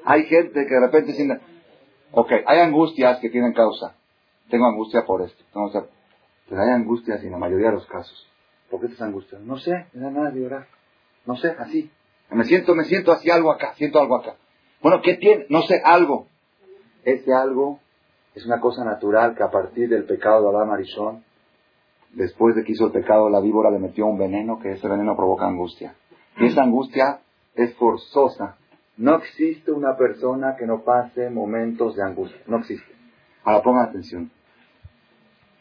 Hay 0.04 0.24
gente 0.26 0.66
que 0.66 0.74
de 0.74 0.80
repente 0.80 1.14
sienten... 1.14 1.42
Ok, 2.12 2.32
hay 2.46 2.60
angustias 2.60 3.20
que 3.20 3.30
tienen 3.30 3.54
causa. 3.54 3.96
Tengo 4.50 4.66
angustia 4.66 5.04
por 5.06 5.22
esto. 5.22 5.44
Pero 6.50 6.62
hay 6.62 6.70
angustias 6.70 7.24
en 7.24 7.32
la 7.32 7.38
mayoría 7.38 7.68
de 7.68 7.74
los 7.74 7.88
casos. 7.88 8.28
¿Por 8.70 8.82
qué 8.82 8.88
te 8.88 9.04
angustias? 9.04 9.42
No 9.42 9.58
sé, 9.58 9.88
me 9.94 10.02
da 10.02 10.12
nada 10.12 10.32
de 10.32 10.42
llorar. 10.42 10.68
No 11.26 11.36
sé, 11.36 11.56
así. 11.60 11.92
Me 12.30 12.44
siento, 12.44 12.76
me 12.76 12.84
siento 12.86 13.12
así 13.12 13.30
algo 13.30 13.52
acá, 13.52 13.74
siento 13.76 14.00
algo 14.00 14.16
acá. 14.16 14.36
Bueno, 14.82 15.02
¿qué 15.02 15.16
tiene? 15.16 15.46
No 15.50 15.62
sé, 15.64 15.82
algo. 15.84 16.28
Ese 17.04 17.34
algo 17.34 17.80
es 18.36 18.46
una 18.46 18.60
cosa 18.60 18.84
natural 18.84 19.34
que 19.36 19.44
a 19.44 19.50
partir 19.50 19.88
del 19.88 20.04
pecado 20.04 20.42
de 20.44 20.58
Adán 20.58 20.70
Arishon, 20.72 21.24
después 22.14 22.56
de 22.56 22.64
que 22.64 22.74
hizo 22.74 22.88
el 22.88 22.92
pecado, 22.92 23.30
la 23.30 23.40
víbora 23.40 23.72
le 23.72 23.80
metió 23.80 24.06
un 24.06 24.18
veneno, 24.18 24.60
que 24.60 24.74
ese 24.74 24.88
veneno 24.90 25.16
provoca 25.16 25.48
angustia. 25.48 25.96
Y 26.38 26.48
esa 26.48 26.64
angustia 26.64 27.22
es 27.56 27.74
forzosa. 27.76 28.58
No 28.98 29.16
existe 29.16 29.72
una 29.72 29.96
persona 29.96 30.56
que 30.58 30.66
no 30.66 30.84
pase 30.84 31.30
momentos 31.30 31.96
de 31.96 32.04
angustia. 32.04 32.42
No 32.48 32.58
existe. 32.58 32.94
Ahora 33.46 33.64
pongan 33.64 33.90
atención. 33.90 34.32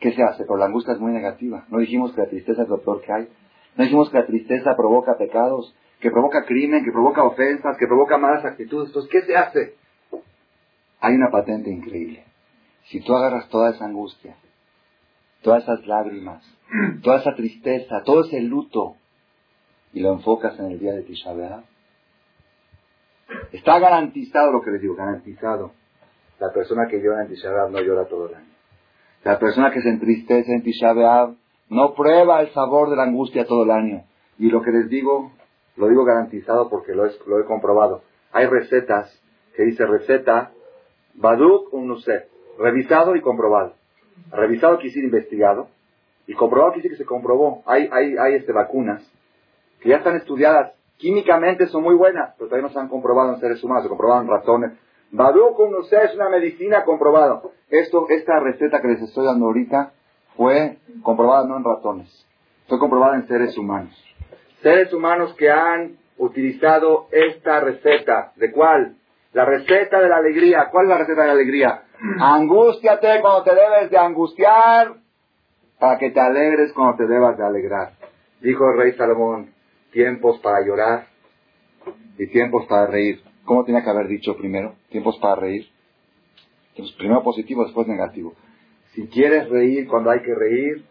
¿Qué 0.01 0.13
se 0.13 0.23
hace? 0.23 0.45
Pero 0.45 0.57
la 0.57 0.67
angustia 0.67 0.95
es 0.95 1.01
muy 1.01 1.13
negativa. 1.13 1.65
No 1.69 1.79
dijimos 1.79 2.13
que 2.13 2.23
la 2.23 2.29
tristeza 2.29 2.63
es 2.63 2.69
lo 2.69 2.81
peor 2.81 3.03
que 3.03 3.13
hay. 3.13 3.29
No 3.77 3.85
dijimos 3.85 4.11
que 4.11 4.19
la 4.19 4.27
tristeza 4.27 4.77
provoca 4.77 5.17
pecados, 5.17 5.75
que 6.01 6.11
provoca 6.11 6.45
crimen, 6.45 6.85
que 6.85 6.93
provoca 6.93 7.23
ofensas, 7.23 7.77
que 7.79 7.87
provoca 7.87 8.19
malas 8.19 8.45
actitudes. 8.45 8.89
Entonces, 8.89 9.11
¿qué 9.11 9.23
se 9.23 9.37
hace? 9.37 9.75
Hay 11.01 11.15
una 11.15 11.31
patente 11.31 11.71
increíble. 11.71 12.25
Si 12.85 13.01
tú 13.01 13.15
agarras 13.15 13.49
toda 13.49 13.71
esa 13.71 13.85
angustia, 13.85 14.37
todas 15.43 15.63
esas 15.63 15.87
lágrimas, 15.87 16.45
toda 17.03 17.21
esa 17.21 17.35
tristeza, 17.35 18.03
todo 18.05 18.25
ese 18.25 18.41
luto, 18.41 18.97
y 19.93 20.01
lo 20.01 20.13
enfocas 20.13 20.59
en 20.59 20.73
el 20.73 20.79
día 20.79 20.93
de 20.93 21.03
Tisha 21.03 21.33
está 23.53 23.79
garantizado 23.79 24.53
lo 24.53 24.61
que 24.61 24.71
les 24.71 24.83
digo, 24.83 24.95
garantizado. 24.95 25.73
La 26.41 26.53
persona 26.53 26.89
que 26.89 27.01
llora 27.01 27.23
en 27.23 27.29
Tisha 27.29 27.51
no 27.71 27.81
llora 27.81 28.07
todo 28.07 28.29
el 28.29 28.35
año. 28.35 28.53
La 29.23 29.39
persona 29.39 29.71
que 29.71 29.81
se 29.81 29.89
entristece 29.89 30.53
en 30.53 30.63
Tisha 30.63 30.93
no 31.71 31.95
prueba 31.95 32.41
el 32.41 32.53
sabor 32.53 32.91
de 32.91 32.97
la 32.97 33.05
angustia 33.05 33.47
todo 33.47 33.65
el 33.65 33.71
año. 33.71 34.05
Y 34.39 34.51
lo 34.51 34.63
que 34.63 34.73
les 34.73 34.89
digo, 34.89 35.33
lo 35.77 35.89
digo 35.89 36.05
garantizado 36.05 36.69
porque 36.69 36.93
lo, 36.93 37.05
lo 37.27 37.41
he 37.41 37.45
comprobado. 37.45 38.03
Hay 38.33 38.47
recetas 38.47 39.17
que 39.57 39.63
dice 39.63 39.87
receta 39.87 40.53
Baduk 41.15 41.73
un 41.73 42.01
sé, 42.01 42.29
revisado 42.59 43.17
y 43.17 43.21
comprobado. 43.21 43.75
Revisado 44.31 44.77
quiere 44.77 44.91
decir 44.91 45.05
investigado 45.05 45.69
y 46.27 46.35
comprobado 46.35 46.73
quiere 46.73 46.89
decir 46.89 46.99
que 46.99 47.05
se 47.05 47.09
comprobó. 47.09 47.63
Hay, 47.67 47.89
hay, 47.93 48.17
hay 48.17 48.35
este, 48.35 48.53
vacunas 48.53 49.03
que 49.81 49.91
ya 49.91 49.97
están 49.97 50.17
estudiadas 50.17 50.73
químicamente, 50.97 51.67
son 51.67 51.83
muy 51.83 51.95
buenas, 51.95 52.35
pero 52.39 52.49
todavía 52.49 52.69
no 52.69 52.73
se 52.73 52.79
han 52.81 52.89
comprobado 52.89 53.35
en 53.35 53.41
seres 53.41 53.63
humanos, 53.63 53.85
se 53.85 53.89
comprobaron 53.89 54.25
en 54.25 54.31
ratones. 54.31 54.73
Baduk 55.11 55.59
un 55.59 55.85
sé 55.85 56.03
es 56.05 56.15
una 56.15 56.29
medicina 56.29 56.85
comprobado. 56.85 57.53
Esto, 57.71 58.07
esta 58.09 58.41
receta 58.41 58.81
que 58.81 58.89
les 58.89 59.03
estoy 59.03 59.27
dando 59.27 59.47
ahorita 59.47 59.93
fue 60.37 60.79
comprobada 61.03 61.47
no 61.47 61.57
en 61.57 61.65
ratones, 61.65 62.27
fue 62.69 62.79
comprobada 62.79 63.17
en 63.17 63.29
seres 63.29 63.57
humanos. 63.57 63.95
Seres 64.63 64.93
humanos 64.93 65.35
que 65.35 65.51
han 65.51 65.99
utilizado 66.17 67.09
esta 67.11 67.61
receta. 67.61 68.33
¿De 68.37 68.51
cuál? 68.51 68.97
La 69.33 69.45
receta 69.45 70.01
de 70.01 70.09
la 70.09 70.17
alegría. 70.17 70.69
¿Cuál 70.71 70.87
es 70.87 70.91
la 70.91 70.99
receta 70.99 71.21
de 71.23 71.27
la 71.27 71.33
alegría? 71.35 71.83
Angústiate 72.21 73.21
cuando 73.21 73.43
te 73.45 73.55
debes 73.55 73.91
de 73.91 73.99
angustiar 73.99 74.95
para 75.79 75.99
que 75.99 76.11
te 76.11 76.21
alegres 76.21 76.73
cuando 76.73 76.97
te 76.97 77.07
debas 77.07 77.37
de 77.37 77.45
alegrar. 77.45 77.93
Dijo 78.41 78.71
el 78.71 78.79
rey 78.79 78.93
Salomón, 78.93 79.53
tiempos 79.93 80.39
para 80.41 80.65
llorar 80.67 81.07
y 82.19 82.27
tiempos 82.29 82.67
para 82.67 82.87
reír. 82.87 83.23
¿Cómo 83.45 83.65
tenía 83.65 83.83
que 83.83 83.91
haber 83.91 84.09
dicho 84.09 84.37
primero? 84.37 84.75
Tiempos 84.91 85.19
para 85.19 85.37
reír. 85.37 85.67
Primero 86.99 87.23
positivo, 87.23 87.65
después 87.65 87.87
negativo. 87.87 88.35
Si 88.95 89.07
quieres 89.09 89.49
reír 89.49 89.87
cuando 89.87 90.11
hay 90.11 90.21
que 90.23 90.35
reír, 90.35 90.85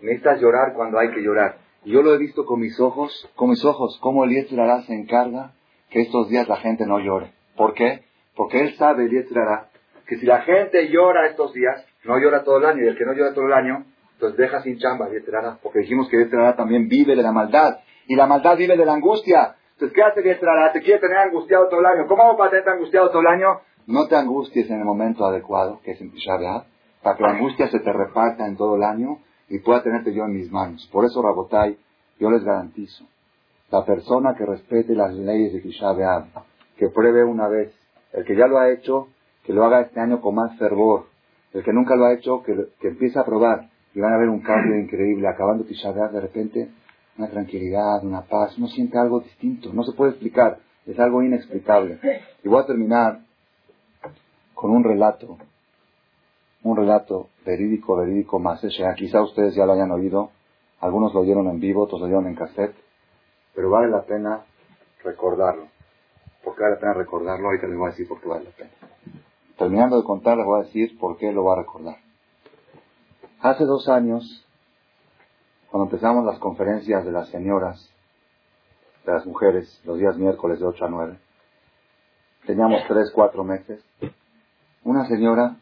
necesitas 0.00 0.40
llorar 0.40 0.74
cuando 0.74 0.98
hay 0.98 1.10
que 1.10 1.22
llorar. 1.22 1.58
Yo 1.84 2.02
lo 2.02 2.14
he 2.14 2.18
visto 2.18 2.44
con 2.44 2.60
mis 2.60 2.78
ojos, 2.78 3.28
con 3.34 3.50
mis 3.50 3.64
ojos, 3.64 3.98
cómo 4.00 4.24
el 4.24 4.46
Hará 4.58 4.82
se 4.82 4.94
encarga 4.94 5.52
que 5.90 6.02
estos 6.02 6.28
días 6.28 6.48
la 6.48 6.56
gente 6.56 6.86
no 6.86 6.98
llore. 7.00 7.32
¿Por 7.56 7.74
qué? 7.74 8.04
Porque 8.36 8.60
él 8.60 8.74
sabe, 8.76 9.08
Hará, 9.34 9.68
que 10.06 10.16
si 10.16 10.26
la 10.26 10.42
gente 10.42 10.88
llora 10.88 11.26
estos 11.26 11.52
días, 11.52 11.84
no 12.04 12.18
llora 12.18 12.42
todo 12.44 12.58
el 12.58 12.66
año, 12.66 12.84
y 12.84 12.88
el 12.88 12.96
que 12.96 13.04
no 13.04 13.12
llora 13.12 13.34
todo 13.34 13.46
el 13.46 13.52
año, 13.52 13.84
entonces 14.14 14.38
deja 14.38 14.62
sin 14.62 14.78
chamba, 14.78 15.06
Hará, 15.06 15.58
porque 15.62 15.80
dijimos 15.80 16.08
que 16.08 16.28
Hará 16.32 16.56
también 16.56 16.88
vive 16.88 17.16
de 17.16 17.22
la 17.22 17.32
maldad, 17.32 17.78
y 18.06 18.16
la 18.16 18.26
maldad 18.26 18.56
vive 18.56 18.76
de 18.76 18.84
la 18.84 18.94
angustia. 18.94 19.56
Entonces, 19.72 19.94
¿qué 19.94 20.02
hace 20.02 20.46
Hará? 20.46 20.72
Te 20.72 20.80
quiere 20.80 21.00
tener 21.00 21.18
angustiado 21.18 21.68
todo 21.68 21.80
el 21.80 21.86
año. 21.86 22.06
¿Cómo 22.06 22.22
hago 22.22 22.36
para 22.36 22.50
tener 22.50 22.68
angustiado 22.68 23.10
todo 23.10 23.20
el 23.20 23.26
año? 23.26 23.60
No 23.86 24.06
te 24.06 24.16
angusties 24.16 24.70
en 24.70 24.78
el 24.78 24.84
momento 24.84 25.24
adecuado, 25.24 25.80
que 25.82 25.92
es 25.92 26.00
en 26.00 26.12
Tisha 26.12 26.38
para 27.02 27.16
que 27.16 27.22
la 27.22 27.30
angustia 27.30 27.68
se 27.68 27.80
te 27.80 27.92
reparta 27.92 28.46
en 28.46 28.56
todo 28.56 28.76
el 28.76 28.84
año 28.84 29.18
y 29.48 29.58
pueda 29.58 29.82
tenerte 29.82 30.14
yo 30.14 30.24
en 30.24 30.34
mis 30.34 30.50
manos. 30.50 30.88
Por 30.92 31.04
eso, 31.04 31.20
Rabotai, 31.20 31.76
yo 32.20 32.30
les 32.30 32.44
garantizo, 32.44 33.04
la 33.70 33.84
persona 33.84 34.34
que 34.36 34.46
respete 34.46 34.94
las 34.94 35.12
leyes 35.14 35.52
de 35.52 35.60
Tisha 35.60 35.94
que 36.76 36.88
pruebe 36.88 37.24
una 37.24 37.48
vez. 37.48 37.74
El 38.12 38.24
que 38.24 38.36
ya 38.36 38.46
lo 38.46 38.58
ha 38.58 38.70
hecho, 38.70 39.08
que 39.44 39.52
lo 39.52 39.64
haga 39.64 39.82
este 39.82 40.00
año 40.00 40.20
con 40.20 40.34
más 40.34 40.56
fervor. 40.58 41.06
El 41.52 41.62
que 41.62 41.72
nunca 41.72 41.96
lo 41.96 42.06
ha 42.06 42.14
hecho, 42.14 42.42
que, 42.42 42.54
que 42.80 42.88
empiece 42.88 43.18
a 43.18 43.24
probar. 43.24 43.68
Y 43.94 44.00
van 44.00 44.14
a 44.14 44.18
ver 44.18 44.28
un 44.28 44.40
cambio 44.40 44.78
increíble. 44.78 45.28
Acabando 45.28 45.64
Tisha 45.64 45.92
de 45.92 46.20
repente, 46.20 46.70
una 47.18 47.28
tranquilidad, 47.28 48.02
una 48.04 48.22
paz. 48.22 48.56
Uno 48.56 48.68
siente 48.68 48.98
algo 48.98 49.20
distinto. 49.20 49.70
No 49.72 49.82
se 49.82 49.92
puede 49.92 50.12
explicar. 50.12 50.58
Es 50.86 50.98
algo 50.98 51.22
inexplicable. 51.22 51.98
Y 52.42 52.48
voy 52.48 52.62
a 52.62 52.66
terminar 52.66 53.20
con 54.54 54.70
un 54.70 54.82
relato. 54.82 55.36
Un 56.62 56.76
relato 56.76 57.28
verídico, 57.44 57.96
verídico 57.96 58.38
más. 58.38 58.64
Quizá 58.96 59.22
ustedes 59.22 59.54
ya 59.54 59.66
lo 59.66 59.72
hayan 59.72 59.90
oído. 59.90 60.30
Algunos 60.80 61.12
lo 61.12 61.20
oyeron 61.20 61.48
en 61.48 61.60
vivo, 61.60 61.82
otros 61.82 62.00
lo 62.00 62.06
oyeron 62.06 62.26
en 62.28 62.34
cassette. 62.34 62.74
Pero 63.54 63.68
vale 63.70 63.88
la 63.88 64.02
pena 64.02 64.42
recordarlo 65.04 65.72
porque 66.42 66.62
vale 66.62 66.74
la 66.74 66.80
pena 66.80 66.94
recordarlo. 66.94 67.46
Ahorita 67.46 67.66
les 67.66 67.76
voy 67.76 67.86
a 67.86 67.90
decir 67.90 68.08
por 68.08 68.20
qué 68.20 68.28
vale 68.28 68.44
la 68.44 68.50
pena. 68.50 68.70
Terminando 69.62 69.96
de 69.96 70.02
contar, 70.02 70.36
les 70.36 70.44
voy 70.44 70.60
a 70.60 70.64
decir 70.64 70.98
por 70.98 71.16
qué 71.18 71.30
lo 71.30 71.44
va 71.44 71.52
a 71.52 71.58
recordar. 71.58 71.96
Hace 73.38 73.64
dos 73.64 73.88
años, 73.88 74.44
cuando 75.70 75.84
empezamos 75.84 76.24
las 76.24 76.40
conferencias 76.40 77.04
de 77.04 77.12
las 77.12 77.28
señoras, 77.28 77.88
de 79.06 79.12
las 79.12 79.24
mujeres, 79.24 79.80
los 79.84 79.98
días 79.98 80.16
miércoles 80.16 80.58
de 80.58 80.66
8 80.66 80.84
a 80.84 80.88
9, 80.88 81.18
teníamos 82.44 82.82
tres, 82.88 83.12
cuatro 83.14 83.44
meses, 83.44 83.80
una 84.82 85.06
señora, 85.06 85.54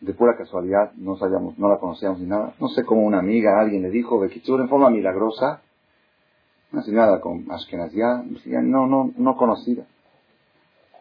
de 0.00 0.14
pura 0.14 0.38
casualidad, 0.38 0.90
no 0.94 1.18
sabíamos, 1.18 1.58
no 1.58 1.68
la 1.68 1.76
conocíamos 1.76 2.20
ni 2.20 2.26
nada, 2.26 2.54
no 2.58 2.68
sé 2.68 2.86
cómo 2.86 3.02
una 3.02 3.18
amiga, 3.18 3.60
alguien 3.60 3.82
le 3.82 3.90
dijo, 3.90 4.18
Bekitzur, 4.18 4.62
en 4.62 4.70
forma 4.70 4.88
milagrosa, 4.88 5.60
una 6.72 6.82
señora 6.82 7.20
con 7.20 7.44
ya, 7.44 8.22
no, 8.62 8.86
no, 8.86 9.10
no 9.14 9.36
conocida. 9.36 9.84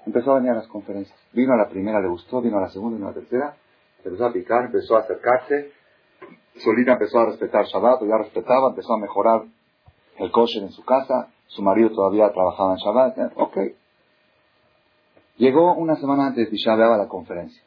Empezó 0.08 0.32
a 0.32 0.36
venir 0.36 0.52
a 0.52 0.56
las 0.56 0.68
conferencias. 0.68 1.20
Vino 1.34 1.52
a 1.54 1.58
la 1.58 1.68
primera, 1.68 2.00
le 2.00 2.08
gustó, 2.08 2.42
vino 2.42 2.58
a 2.58 2.62
la 2.62 2.70
segunda, 2.70 2.96
vino 2.96 3.10
a 3.10 3.12
la 3.12 3.20
tercera, 3.20 3.58
empezó 4.02 4.26
a 4.26 4.32
picar, 4.32 4.68
empezó 4.68 4.96
a 4.96 5.02
acercarse, 5.02 5.74
solita 6.64 6.94
empezó 6.94 7.20
a 7.20 7.26
respetar 7.26 7.66
Shabbat, 7.66 8.04
ya 8.04 8.18
respetaba, 8.18 8.70
empezó 8.70 8.94
a 8.94 9.00
mejorar 9.00 9.42
el 10.18 10.32
coche 10.32 10.60
en 10.60 10.72
su 10.72 10.86
casa, 10.86 11.28
su 11.48 11.62
marido 11.62 11.90
todavía 11.90 12.32
trabajaba 12.32 12.72
en 12.72 12.78
Shabbat, 12.78 13.34
ok. 13.36 13.58
Llegó 15.36 15.74
una 15.74 15.98
semana 15.98 16.28
antes 16.28 16.46
de 16.46 16.52
Tisha 16.52 16.76
a 16.76 16.98
la 16.98 17.10
conferencia. 17.10 17.62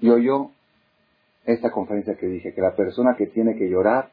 Y 0.00 0.08
oyó 0.08 0.52
esta 1.44 1.70
conferencia 1.70 2.16
que 2.16 2.26
dije, 2.26 2.54
que 2.54 2.62
la 2.62 2.74
persona 2.74 3.14
que 3.14 3.26
tiene 3.26 3.56
que 3.56 3.68
llorar 3.68 4.08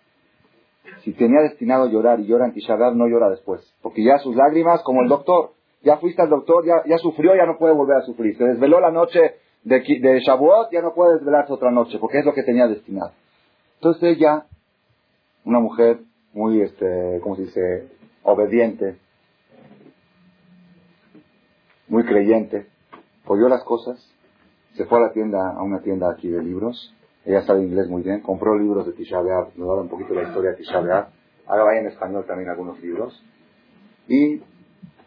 si 1.03 1.13
tenía 1.13 1.39
destinado 1.39 1.85
a 1.85 1.89
llorar 1.89 2.19
y 2.19 2.25
llora 2.25 2.47
en 2.47 2.53
Tisha 2.53 2.75
no 2.75 3.07
llora 3.07 3.29
después. 3.29 3.61
Porque 3.81 4.03
ya 4.03 4.17
sus 4.17 4.35
lágrimas, 4.35 4.83
como 4.83 5.03
el 5.03 5.07
doctor, 5.07 5.51
ya 5.87 5.97
fuiste 5.99 6.21
al 6.21 6.29
doctor, 6.29 6.65
ya, 6.65 6.83
ya 6.85 6.97
sufrió, 6.97 7.33
ya 7.33 7.45
no 7.45 7.57
puede 7.57 7.73
volver 7.73 7.95
a 7.95 8.01
sufrir. 8.01 8.37
Se 8.37 8.43
desveló 8.43 8.81
la 8.81 8.91
noche 8.91 9.35
de, 9.63 9.79
de 9.79 10.19
Shavuot, 10.19 10.69
ya 10.69 10.81
no 10.81 10.93
puede 10.93 11.13
desvelarse 11.13 11.53
otra 11.53 11.71
noche, 11.71 11.97
porque 11.97 12.19
es 12.19 12.25
lo 12.25 12.33
que 12.33 12.43
tenía 12.43 12.67
destinado. 12.67 13.13
Entonces 13.75 14.17
ella, 14.17 14.47
una 15.45 15.61
mujer 15.61 15.99
muy, 16.33 16.61
este, 16.61 17.21
¿cómo 17.23 17.37
se 17.37 17.43
dice?, 17.43 17.87
obediente, 18.23 18.97
muy 21.87 22.03
creyente, 22.03 22.67
oyó 23.25 23.47
las 23.47 23.63
cosas, 23.63 24.13
se 24.73 24.83
fue 24.87 24.97
a 24.97 25.03
la 25.03 25.13
tienda, 25.13 25.51
a 25.55 25.63
una 25.63 25.79
tienda 25.79 26.11
aquí 26.11 26.27
de 26.27 26.43
libros, 26.43 26.93
ella 27.23 27.43
sabe 27.43 27.63
inglés 27.63 27.87
muy 27.87 28.03
bien, 28.03 28.19
compró 28.19 28.59
libros 28.59 28.85
de 28.85 28.91
Tisha 28.91 29.21
B'Av, 29.21 29.55
nos 29.55 29.67
da 29.69 29.81
un 29.83 29.87
poquito 29.87 30.13
la 30.13 30.23
historia 30.23 30.51
de 30.51 30.57
Tisha 30.57 30.81
B'Av, 30.81 31.07
ahora 31.45 31.71
hay 31.71 31.77
en 31.79 31.87
español 31.87 32.25
también 32.27 32.49
algunos 32.49 32.77
libros, 32.81 33.23
y 34.09 34.41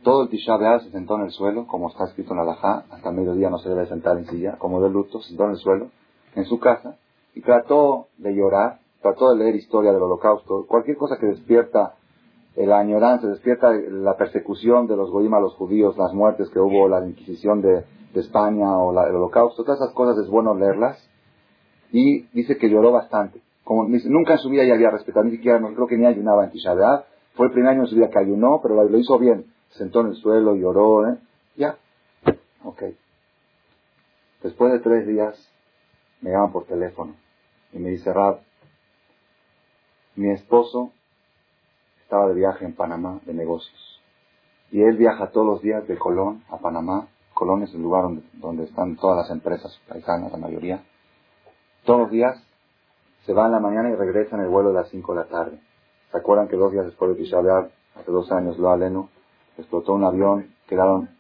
todo 0.03 0.23
el 0.23 0.29
Tisha 0.29 0.59
se 0.81 0.91
sentó 0.91 1.17
en 1.17 1.23
el 1.23 1.31
suelo, 1.31 1.67
como 1.67 1.89
está 1.89 2.05
escrito 2.05 2.33
en 2.33 2.39
la 2.39 2.45
Lajá, 2.45 2.85
hasta 2.91 3.11
mediodía 3.11 3.51
no 3.51 3.59
se 3.59 3.69
debe 3.69 3.87
sentar 3.87 4.17
en 4.19 4.27
silla, 4.27 4.57
como 4.59 4.81
de 4.81 4.91
luto, 4.91 5.21
se 5.21 5.29
sentó 5.29 5.45
en 5.45 5.51
el 5.51 5.57
suelo, 5.57 5.91
en 6.35 6.45
su 6.45 6.59
casa, 6.59 6.97
y 7.35 7.43
trató 7.43 8.07
de 8.19 8.35
llorar, 8.35 8.81
trató 9.03 9.31
de 9.31 9.37
leer 9.37 9.57
historia 9.57 9.93
del 9.93 10.03
holocausto, 10.03 10.67
cualquier 10.67 10.97
cosa 10.97 11.17
que 11.19 11.27
despierta 11.27 11.95
la 12.57 12.79
añoranza, 12.79 13.29
despierta 13.29 13.73
la 13.73 14.17
persecución 14.17 14.87
de 14.87 14.97
los 14.97 15.11
goyim 15.11 15.35
a 15.35 15.41
los 15.41 15.55
judíos, 15.55 15.97
las 15.97 16.13
muertes 16.13 16.49
que 16.51 16.59
hubo, 16.59 16.89
la 16.89 17.07
Inquisición 17.07 17.63
de, 17.63 17.85
España 18.13 18.77
o 18.77 18.91
el 18.91 19.15
holocausto, 19.15 19.63
todas 19.63 19.81
esas 19.81 19.95
cosas 19.95 20.19
es 20.19 20.29
bueno 20.29 20.53
leerlas 20.53 20.99
y 21.93 22.23
dice 22.33 22.57
que 22.57 22.69
lloró 22.69 22.91
bastante. 22.91 23.41
Como 23.63 23.85
nunca 23.85 24.33
en 24.33 24.39
su 24.41 24.49
vida 24.49 24.65
ya 24.65 24.75
había 24.75 24.91
respetado, 24.91 25.27
ni 25.27 25.31
siquiera, 25.31 25.61
no 25.61 25.73
creo 25.75 25.87
que 25.87 25.97
ni 25.97 26.07
ayunaba 26.07 26.45
en 26.45 26.51
Tisha 26.51 26.75
Fue 27.35 27.47
el 27.47 27.53
primer 27.53 27.71
año 27.71 27.83
en 27.83 27.87
su 27.87 27.95
vida 27.95 28.11
que 28.11 28.19
ayunó, 28.19 28.59
pero 28.61 28.83
lo, 28.83 28.99
hizo 28.99 29.17
bien. 29.21 29.45
Sentó 29.71 30.01
en 30.01 30.09
el 30.09 30.17
suelo, 30.17 30.55
lloró, 30.55 31.09
¿eh? 31.09 31.19
Ya. 31.57 31.77
Ok. 32.65 32.83
Después 34.43 34.73
de 34.73 34.81
tres 34.81 35.07
días, 35.07 35.37
me 36.21 36.31
llaman 36.31 36.53
por 36.53 36.65
teléfono 36.65 37.15
y 37.73 37.79
me 37.79 37.91
dice, 37.91 38.13
Rab, 38.13 38.41
mi 40.17 40.31
esposo 40.33 40.93
estaba 42.03 42.29
de 42.29 42.35
viaje 42.35 42.65
en 42.65 42.75
Panamá 42.75 43.21
de 43.25 43.35
negocios. 43.35 44.01
Y 44.73 44.83
él 44.83 44.97
viaja 44.97 45.31
todos 45.31 45.47
los 45.47 45.63
días 45.63 45.87
de 45.87 45.99
Colón 45.99 46.45
a 46.49 46.59
Panamá. 46.59 47.09
Colón 47.35 47.63
es 47.63 47.73
el 47.75 47.83
lugar 47.83 48.03
donde, 48.03 48.23
donde 48.35 48.65
están 48.65 48.97
todas 48.97 49.19
las 49.19 49.31
empresas 49.31 49.81
paisanas, 49.89 50.33
la 50.33 50.39
mayoría. 50.39 50.85
Todos 51.85 52.01
los 52.01 52.11
días 52.11 52.43
se 53.25 53.33
va 53.33 53.47
en 53.47 53.53
la 53.53 53.61
mañana 53.61 53.91
y 53.91 53.95
regresa 53.95 54.37
en 54.37 54.43
el 54.43 54.49
vuelo 54.49 54.71
de 54.71 54.77
las 54.77 54.89
5 54.89 55.15
de 55.15 55.21
la 55.21 55.27
tarde. 55.27 55.61
¿Se 56.11 56.19
acuerdan 56.19 56.49
que 56.49 56.57
dos 56.57 56.73
días 56.73 56.87
después 56.87 57.11
de 57.11 57.17
Tisha 57.23 57.39
hace 57.39 58.11
dos 58.11 58.31
años, 58.33 58.59
lo 58.59 58.71
aleno, 58.71 59.09
explotó 59.59 59.95
un 59.95 60.05
avión, 60.05 60.55
quedaron, 60.67 61.11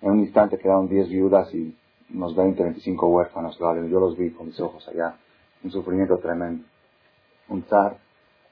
en 0.00 0.10
un 0.10 0.20
instante 0.20 0.58
quedaron 0.58 0.88
10 0.88 1.08
viudas 1.08 1.54
y 1.54 1.76
unos 2.12 2.34
20, 2.34 2.62
25 2.62 3.06
huérfanos. 3.08 3.58
Yo 3.58 4.00
los 4.00 4.16
vi 4.16 4.30
con 4.30 4.46
mis 4.46 4.60
ojos 4.60 4.86
allá. 4.88 5.16
Un 5.62 5.70
sufrimiento 5.70 6.18
tremendo. 6.18 6.64
Un 7.48 7.62
zar, 7.64 7.98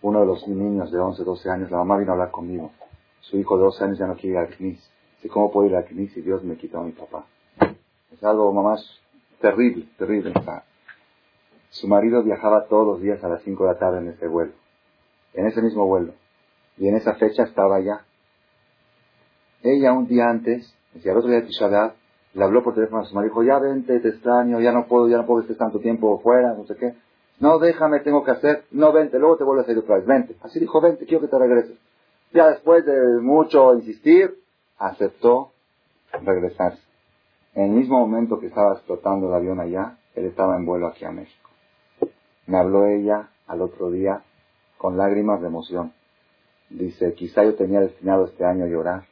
uno 0.03 0.21
de 0.21 0.27
los 0.27 0.47
niños 0.49 0.91
de 0.91 0.99
11, 0.99 1.25
12 1.25 1.51
años, 1.51 1.71
la 1.71 1.79
mamá 1.79 1.99
vino 1.99 2.11
a 2.11 2.15
hablar 2.15 2.31
conmigo. 2.31 2.71
Su 3.21 3.39
hijo 3.39 3.57
de 3.57 3.65
12 3.65 3.85
años 3.85 3.99
ya 3.99 4.07
no 4.07 4.17
quiere 4.17 4.31
ir 4.31 4.39
al 4.39 4.57
CNIS. 4.57 4.91
¿cómo 5.31 5.53
puedo 5.53 5.69
ir 5.69 5.77
al 5.77 5.85
CNIS 5.85 6.13
si 6.13 6.21
Dios 6.21 6.43
me 6.43 6.57
quitó 6.57 6.81
a 6.81 6.85
mi 6.85 6.93
papá? 6.93 7.25
Es 8.11 8.23
algo, 8.25 8.53
mamá, 8.53 8.77
terrible, 9.41 9.87
terrible. 9.97 10.33
Su 11.71 11.89
marido 11.89 12.23
viajaba 12.23 12.67
todos 12.67 12.87
los 12.87 13.01
días 13.01 13.23
a 13.25 13.29
las 13.29 13.43
5 13.43 13.65
de 13.65 13.73
la 13.73 13.79
tarde 13.79 13.99
en 13.99 14.09
ese 14.09 14.27
vuelo. 14.27 14.53
En 15.33 15.47
ese 15.47 15.63
mismo 15.63 15.87
vuelo. 15.87 16.13
Y 16.77 16.89
en 16.89 16.97
esa 16.97 17.15
fecha 17.15 17.45
estaba 17.45 17.77
allá. 17.77 18.05
Ella 19.63 19.93
un 19.93 20.07
día 20.07 20.29
antes, 20.29 20.75
decía 20.93 21.13
el 21.13 21.19
otro 21.19 21.31
día 21.31 21.41
de 21.41 21.47
Tisha 21.47 21.95
le 22.35 22.45
habló 22.45 22.63
por 22.63 22.75
teléfono 22.75 23.03
a 23.03 23.05
su 23.05 23.15
marido, 23.15 23.31
dijo, 23.31 23.43
ya 23.43 23.59
vente, 23.59 24.01
te 24.01 24.09
extraño, 24.09 24.61
ya 24.61 24.73
no 24.73 24.87
puedo, 24.87 25.09
ya 25.09 25.19
no 25.19 25.27
puedo 25.27 25.43
estar 25.43 25.57
tanto 25.57 25.81
tiempo 25.81 26.19
fuera, 26.21 26.55
no 26.55 26.65
sé 26.67 26.77
qué. 26.77 26.95
No, 27.41 27.59
déjame, 27.59 28.01
tengo 28.01 28.25
que 28.25 28.31
hacer. 28.31 28.65
No, 28.71 28.93
vente, 28.93 29.19
luego 29.19 29.37
te 29.37 29.45
vuelves 29.45 29.69
a 29.69 29.73
ir 29.73 29.79
otra 29.79 29.97
vez, 29.97 30.07
vente. 30.07 30.37
Así 30.43 30.59
dijo, 30.59 30.81
vente, 30.81 31.05
quiero 31.05 31.21
que 31.21 31.29
te 31.29 31.39
regreses. 31.39 31.77
Ya 32.33 32.49
después 32.49 32.87
de 32.87 33.21
mucho 33.21 33.75
insistir, 33.75 34.39
aceptó 34.79 35.51
regresarse. 36.25 36.83
En 37.55 37.65
el 37.65 37.71
mismo 37.73 37.99
momento 37.99 38.39
que 38.41 38.47
estaba 38.47 38.73
explotando 38.75 39.29
el 39.29 39.35
avión 39.35 39.61
allá, 39.61 39.99
él 40.15 40.25
estaba 40.25 40.57
en 40.57 40.65
vuelo 40.65 40.87
aquí 40.87 41.05
a 41.05 41.11
México. 41.11 41.51
Me 42.47 42.59
habló 42.59 42.87
ella 42.87 43.29
al 43.47 43.61
otro 43.61 43.91
día 43.91 44.23
con 44.79 44.97
lágrimas 44.97 45.41
de 45.41 45.49
emoción. 45.49 45.93
Dice, 46.71 47.13
quizá 47.15 47.45
yo 47.45 47.55
tenía 47.55 47.81
destinado 47.81 48.25
este 48.25 48.45
año 48.45 48.65
a 48.65 48.69
llorar. 48.69 49.12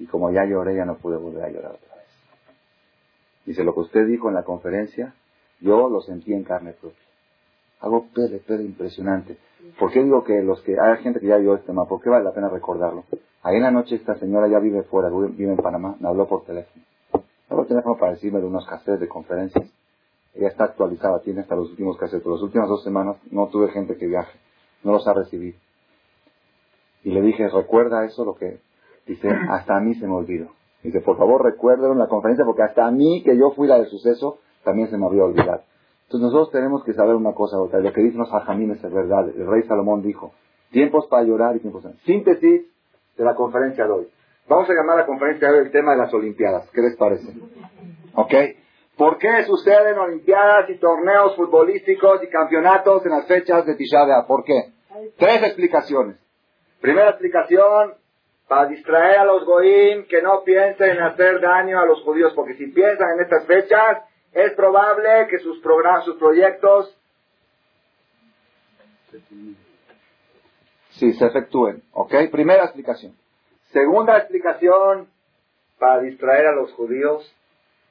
Y 0.00 0.06
como 0.06 0.32
ya 0.32 0.46
lloré, 0.46 0.74
ya 0.74 0.86
no 0.86 0.96
pude 0.96 1.18
volver 1.18 1.44
a 1.44 1.50
llorar 1.50 1.72
otra 1.72 1.96
vez. 1.96 2.06
Dice, 3.44 3.62
lo 3.62 3.74
que 3.74 3.80
usted 3.80 4.06
dijo 4.06 4.28
en 4.28 4.34
la 4.34 4.44
conferencia, 4.44 5.14
yo 5.60 5.90
lo 5.90 6.00
sentí 6.00 6.32
en 6.32 6.42
carne 6.42 6.72
propia. 6.72 6.98
Algo 7.80 8.06
pede, 8.14 8.38
pede 8.38 8.64
impresionante. 8.64 9.36
¿Por 9.78 9.92
qué 9.92 10.02
digo 10.02 10.24
que 10.24 10.42
los 10.42 10.62
que, 10.62 10.78
hay 10.80 11.02
gente 11.02 11.20
que 11.20 11.26
ya 11.26 11.36
vio 11.36 11.54
este 11.54 11.66
tema, 11.66 11.86
¿por 11.86 12.00
qué 12.00 12.08
vale 12.08 12.24
la 12.24 12.32
pena 12.32 12.48
recordarlo? 12.48 13.04
Ahí 13.42 13.56
en 13.56 13.62
la 13.62 13.70
noche 13.70 13.96
esta 13.96 14.16
señora 14.16 14.48
ya 14.48 14.58
vive 14.58 14.82
fuera, 14.84 15.10
vive 15.10 15.52
en 15.52 15.56
Panamá, 15.58 15.96
me 16.00 16.08
habló 16.08 16.26
por 16.26 16.44
teléfono. 16.44 16.82
Me 17.12 17.20
habló 17.50 17.56
por 17.56 17.66
teléfono 17.66 17.96
para 17.98 18.12
decirme 18.12 18.40
de 18.40 18.46
unos 18.46 18.66
cassettes 18.66 19.00
de 19.00 19.08
conferencias. 19.08 19.66
Ella 20.34 20.48
está 20.48 20.64
actualizada, 20.64 21.20
tiene 21.20 21.40
hasta 21.40 21.56
los 21.56 21.70
últimos 21.70 21.98
cassettes. 21.98 22.26
Las 22.26 22.42
últimas 22.42 22.68
dos 22.68 22.82
semanas 22.82 23.16
no 23.30 23.48
tuve 23.48 23.70
gente 23.70 23.96
que 23.96 24.06
viaje, 24.06 24.38
no 24.82 24.92
los 24.92 25.06
ha 25.06 25.12
recibido. 25.12 25.58
Y 27.02 27.10
le 27.10 27.20
dije, 27.20 27.48
recuerda 27.48 28.04
eso 28.06 28.24
lo 28.24 28.34
que 28.34 28.60
dice, 29.10 29.28
hasta 29.50 29.76
a 29.76 29.80
mí 29.80 29.94
se 29.94 30.06
me 30.06 30.14
olvidó. 30.14 30.48
Dice, 30.82 31.00
por 31.00 31.18
favor 31.18 31.44
recuérdelo 31.44 31.92
en 31.92 31.98
la 31.98 32.08
conferencia 32.08 32.44
porque 32.44 32.62
hasta 32.62 32.86
a 32.86 32.90
mí, 32.90 33.22
que 33.22 33.36
yo 33.36 33.50
fui 33.50 33.68
la 33.68 33.78
del 33.78 33.86
suceso, 33.86 34.38
también 34.64 34.88
se 34.88 34.96
me 34.96 35.06
había 35.06 35.24
olvidado. 35.24 35.62
Entonces 36.04 36.32
nosotros 36.32 36.50
tenemos 36.50 36.82
que 36.84 36.94
saber 36.94 37.14
una 37.14 37.32
cosa, 37.32 37.58
otra. 37.58 37.80
Lo 37.80 37.92
que 37.92 38.02
dicen 38.02 38.18
los 38.18 38.32
hajamines 38.32 38.82
es 38.82 38.92
verdad. 38.92 39.28
El 39.28 39.46
rey 39.46 39.62
Salomón 39.64 40.02
dijo, 40.02 40.32
tiempos 40.70 41.06
para 41.08 41.24
llorar 41.24 41.56
y 41.56 41.60
tiempos 41.60 41.82
para... 41.82 41.94
Síntesis 42.04 42.66
de 43.16 43.24
la 43.24 43.34
conferencia 43.34 43.84
de 43.84 43.92
hoy. 43.92 44.08
Vamos 44.48 44.68
a 44.68 44.72
llamar 44.72 44.96
a 44.96 45.00
la 45.02 45.06
conferencia 45.06 45.48
de 45.48 45.58
hoy 45.58 45.66
el 45.66 45.72
tema 45.72 45.92
de 45.92 45.98
las 45.98 46.12
Olimpiadas. 46.12 46.68
¿Qué 46.72 46.80
les 46.80 46.96
parece? 46.96 47.32
¿Ok? 48.14 48.34
¿Por 48.96 49.18
qué 49.18 49.44
suceden 49.44 49.98
Olimpiadas 49.98 50.68
y 50.70 50.78
torneos 50.78 51.36
futbolísticos 51.36 52.22
y 52.22 52.28
campeonatos 52.28 53.04
en 53.04 53.12
las 53.12 53.26
fechas 53.26 53.64
de 53.66 53.76
Tisha 53.76 53.98
¿Por 54.26 54.44
qué? 54.44 54.72
Tres 55.16 55.42
explicaciones. 55.42 56.16
Primera 56.80 57.10
explicación, 57.10 57.94
para 58.50 58.66
distraer 58.66 59.18
a 59.18 59.24
los 59.24 59.44
goín 59.44 60.06
que 60.08 60.20
no 60.22 60.42
piensen 60.42 60.90
en 60.90 61.02
hacer 61.02 61.40
daño 61.40 61.78
a 61.78 61.86
los 61.86 62.02
judíos, 62.02 62.32
porque 62.34 62.54
si 62.54 62.66
piensan 62.66 63.10
en 63.14 63.20
estas 63.20 63.46
fechas, 63.46 64.02
es 64.32 64.52
probable 64.54 65.28
que 65.30 65.38
sus 65.38 65.60
programas, 65.60 66.04
sus 66.04 66.16
proyectos 66.16 66.98
sí, 70.88 71.12
se 71.12 71.26
efectúen. 71.26 71.84
¿Ok? 71.92 72.12
Primera 72.32 72.64
explicación. 72.64 73.14
Segunda 73.70 74.18
explicación, 74.18 75.08
para 75.78 76.00
distraer 76.00 76.48
a 76.48 76.52
los 76.52 76.72
judíos 76.72 77.32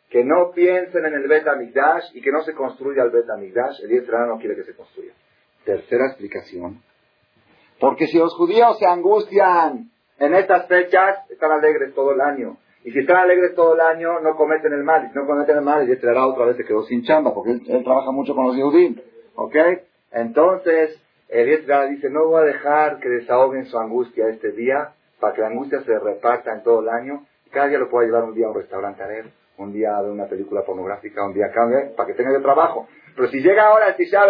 que 0.10 0.26
no 0.26 0.52
piensen 0.52 1.06
en 1.06 1.13
el 1.13 1.28
Bet 1.30 1.48
Amigdash 1.48 2.13
y 2.13 2.22
que 2.22 2.34
no 2.34 2.41
se 2.41 2.54
construya 2.54 3.04
el 3.04 3.12
Bet 3.12 3.30
Amigdash. 3.30 3.80
El 3.82 3.93
Israel 3.93 4.28
no 4.28 4.38
quiere 4.39 4.58
que 4.58 4.65
se 4.65 4.76
construya. 4.76 5.13
Tercera 5.63 6.08
explicación. 6.08 6.84
Porque 7.80 8.08
si 8.08 8.17
los 8.17 8.34
judíos 8.34 8.78
se 8.78 8.86
angustian 8.86 9.91
en 10.19 10.36
estas 10.36 10.67
fechas, 10.67 11.29
están 11.29 11.51
alegres 11.51 11.93
todo 11.93 12.12
el 12.12 12.21
año. 12.21 12.58
Y 12.84 12.91
si 12.91 12.99
están 12.99 13.17
alegres 13.17 13.55
todo 13.55 13.73
el 13.73 13.82
año, 13.82 14.19
no 14.21 14.36
cometen 14.36 14.73
el 14.73 14.84
mal. 14.84 15.05
Y 15.05 15.10
si 15.10 15.15
no 15.15 15.25
cometen 15.25 15.58
el 15.58 15.63
mal, 15.63 15.89
el 15.89 15.99
traerá 15.99 16.25
otra 16.25 16.45
vez 16.45 16.58
se 16.58 16.65
quedó 16.65 16.84
sin 16.84 17.03
chamba, 17.03 17.34
porque 17.34 17.51
él, 17.51 17.84
trabaja 17.84 18.12
mucho 18.12 18.36
con 18.36 18.47
los 18.47 18.55
judíos. 18.55 19.01
¿Ok? 19.36 19.55
Entonces, 20.12 21.01
el 21.27 21.47
Yetzirah 21.47 21.86
dice, 21.86 22.10
no 22.10 22.27
voy 22.27 22.41
a 22.41 22.45
dejar 22.45 22.99
que 22.99 23.10
desahoguen 23.10 23.65
su 23.65 23.77
angustia 23.77 24.27
este 24.29 24.51
día, 24.51 24.93
para 25.19 25.34
que 25.34 25.41
la 25.41 25.47
angustia 25.47 25.82
se 25.82 25.99
reparta 25.99 26.53
en 26.53 26.63
todo 26.63 26.82
el 26.82 26.89
año. 26.89 27.25
Cada 27.51 27.67
día 27.67 27.79
lo 27.79 27.89
pueda 27.89 28.08
llevar 28.08 28.23
un 28.23 28.34
día 28.34 28.47
a 28.47 28.49
un 28.49 28.55
restaurante 28.55 29.03
a 29.03 29.08
ver, 29.08 29.25
un 29.58 29.73
día 29.73 29.97
a 29.97 30.01
ver 30.01 30.12
una 30.12 30.27
película 30.27 30.63
pornográfica, 30.63 31.25
un 31.25 31.34
día 31.34 31.47
a 31.47 31.51
cambio, 31.51 31.95
para 31.95 32.08
que 32.08 32.13
tenga 32.13 32.32
de 32.32 32.39
trabajo. 32.39 32.88
Pero 33.15 33.27
si 33.27 33.41
llega 33.41 33.67
ahora 33.67 33.89
el 33.89 33.95
Tisha 33.95 34.21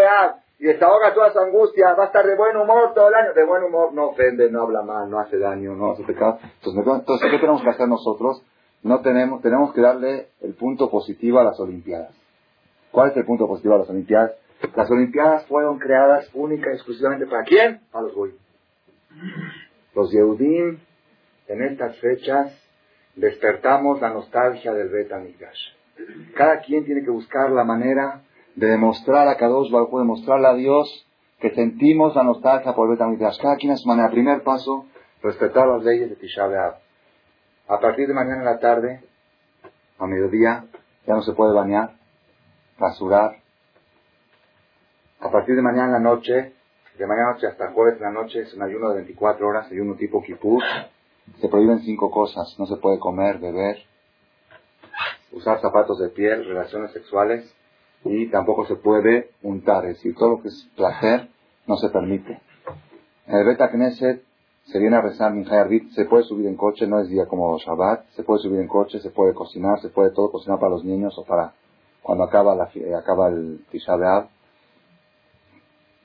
y 0.59 0.65
desahoga 0.65 1.13
toda 1.13 1.31
su 1.31 1.39
angustia, 1.39 1.93
va 1.93 2.03
a 2.03 2.07
estar 2.07 2.25
de 2.25 2.35
buen 2.35 2.57
humor 2.57 2.93
todo 2.93 3.07
el 3.07 3.15
año. 3.15 3.33
De 3.33 3.45
buen 3.45 3.63
humor 3.63 3.93
no 3.93 4.07
ofende, 4.07 4.51
no 4.51 4.63
habla 4.63 4.81
mal, 4.81 5.09
no 5.09 5.19
hace 5.19 5.37
daño, 5.37 5.73
no 5.73 5.91
hace 5.91 6.03
pecado. 6.03 6.37
Entonces, 6.65 7.31
¿qué 7.31 7.39
tenemos 7.39 7.63
que 7.63 7.69
hacer 7.69 7.87
nosotros? 7.87 8.43
No 8.83 8.99
tenemos, 8.99 9.41
tenemos 9.41 9.73
que 9.73 9.79
darle 9.79 10.27
el 10.41 10.55
punto 10.55 10.89
positivo 10.89 11.39
a 11.39 11.45
las 11.45 11.59
Olimpiadas. 11.61 12.13
¿Cuál 12.91 13.11
es 13.11 13.17
el 13.17 13.25
punto 13.25 13.47
positivo 13.47 13.75
a 13.75 13.79
las 13.79 13.89
Olimpiadas? 13.89 14.33
Las 14.75 14.91
Olimpiadas 14.91 15.45
fueron 15.45 15.79
creadas 15.79 16.29
única 16.33 16.69
y 16.71 16.75
exclusivamente 16.75 17.25
para 17.25 17.43
quién? 17.43 17.79
Para 17.91 18.05
los 18.05 18.13
goy. 18.13 18.35
Los 19.95 20.11
Yehudim, 20.11 20.77
en 21.47 21.63
estas 21.63 21.97
fechas, 21.99 22.53
despertamos 23.15 24.01
la 24.01 24.09
nostalgia 24.09 24.73
del 24.73 24.89
Bet 24.89 25.09
Cada 26.35 26.59
quien 26.59 26.83
tiene 26.83 27.03
que 27.03 27.11
buscar 27.11 27.49
la 27.51 27.63
manera 27.63 28.23
de 28.59 28.67
demostrar 28.67 29.25
a 29.29 29.37
Kadosh 29.37 29.71
Baruch 29.71 29.89
de 29.89 29.99
demostrarle 29.99 30.47
a 30.47 30.53
Dios 30.53 31.07
que 31.39 31.55
sentimos 31.55 32.13
la 32.13 32.23
nostalgia 32.23 32.75
por 32.75 32.89
Bet 32.89 32.99
Cada 33.41 33.55
quien 33.55 33.71
a 33.71 33.75
manera. 33.85 34.11
Primer 34.11 34.43
paso, 34.43 34.85
respetar 35.23 35.65
las 35.65 35.81
leyes 35.81 36.09
de 36.09 36.17
Tisha 36.17 36.45
B'Av. 36.45 36.75
A 37.69 37.79
partir 37.79 38.05
de 38.05 38.13
mañana 38.13 38.39
en 38.39 38.45
la 38.45 38.59
tarde, 38.59 39.01
a 39.97 40.05
mediodía, 40.05 40.65
ya 41.07 41.13
no 41.13 41.21
se 41.21 41.31
puede 41.31 41.53
bañar, 41.53 41.95
rasurar. 42.77 43.37
A 45.21 45.31
partir 45.31 45.55
de 45.55 45.61
mañana 45.61 45.85
en 45.85 45.93
la 45.93 45.99
noche, 45.99 46.53
de 46.97 47.07
mañana 47.07 47.31
noche 47.31 47.47
hasta 47.47 47.71
jueves 47.71 47.95
en 47.95 48.03
la 48.03 48.11
noche, 48.11 48.41
es 48.41 48.53
un 48.53 48.63
ayuno 48.63 48.89
de 48.89 48.95
24 48.95 49.47
horas, 49.47 49.71
ayuno 49.71 49.95
tipo 49.95 50.21
Kippur. 50.21 50.61
Se 51.39 51.47
prohíben 51.47 51.79
cinco 51.79 52.11
cosas. 52.11 52.59
No 52.59 52.65
se 52.65 52.75
puede 52.75 52.99
comer, 52.99 53.37
beber, 53.37 53.77
usar 55.31 55.61
zapatos 55.61 55.97
de 55.99 56.09
piel, 56.09 56.45
relaciones 56.45 56.91
sexuales, 56.91 57.55
y 58.05 58.27
tampoco 58.29 58.65
se 58.65 58.75
puede 58.75 59.31
untar, 59.43 59.85
es 59.85 59.97
decir, 59.97 60.15
todo 60.15 60.29
lo 60.29 60.41
que 60.41 60.49
es 60.49 60.69
placer 60.75 61.29
no 61.67 61.77
se 61.77 61.89
permite. 61.89 62.39
En 63.27 63.37
el 63.37 63.45
Beta 63.45 63.69
Knesset 63.69 64.23
se 64.63 64.79
viene 64.79 64.97
a 64.97 65.01
rezar 65.01 65.33
Minjay 65.33 65.57
Arbit, 65.57 65.91
se 65.91 66.05
puede 66.05 66.23
subir 66.23 66.47
en 66.47 66.55
coche, 66.55 66.87
no 66.87 66.99
es 66.99 67.09
día 67.09 67.25
como 67.27 67.57
Shabbat, 67.57 68.05
se 68.11 68.23
puede 68.23 68.41
subir 68.41 68.59
en 68.59 68.67
coche, 68.67 68.99
se 68.99 69.09
puede 69.09 69.33
cocinar, 69.33 69.79
se 69.81 69.89
puede 69.89 70.11
todo 70.11 70.31
cocinar 70.31 70.59
para 70.59 70.71
los 70.71 70.83
niños 70.83 71.17
o 71.17 71.25
para 71.25 71.53
cuando 72.01 72.23
acaba, 72.23 72.55
la, 72.55 72.69
acaba 72.97 73.29
el 73.29 73.65
Tisha. 73.71 73.95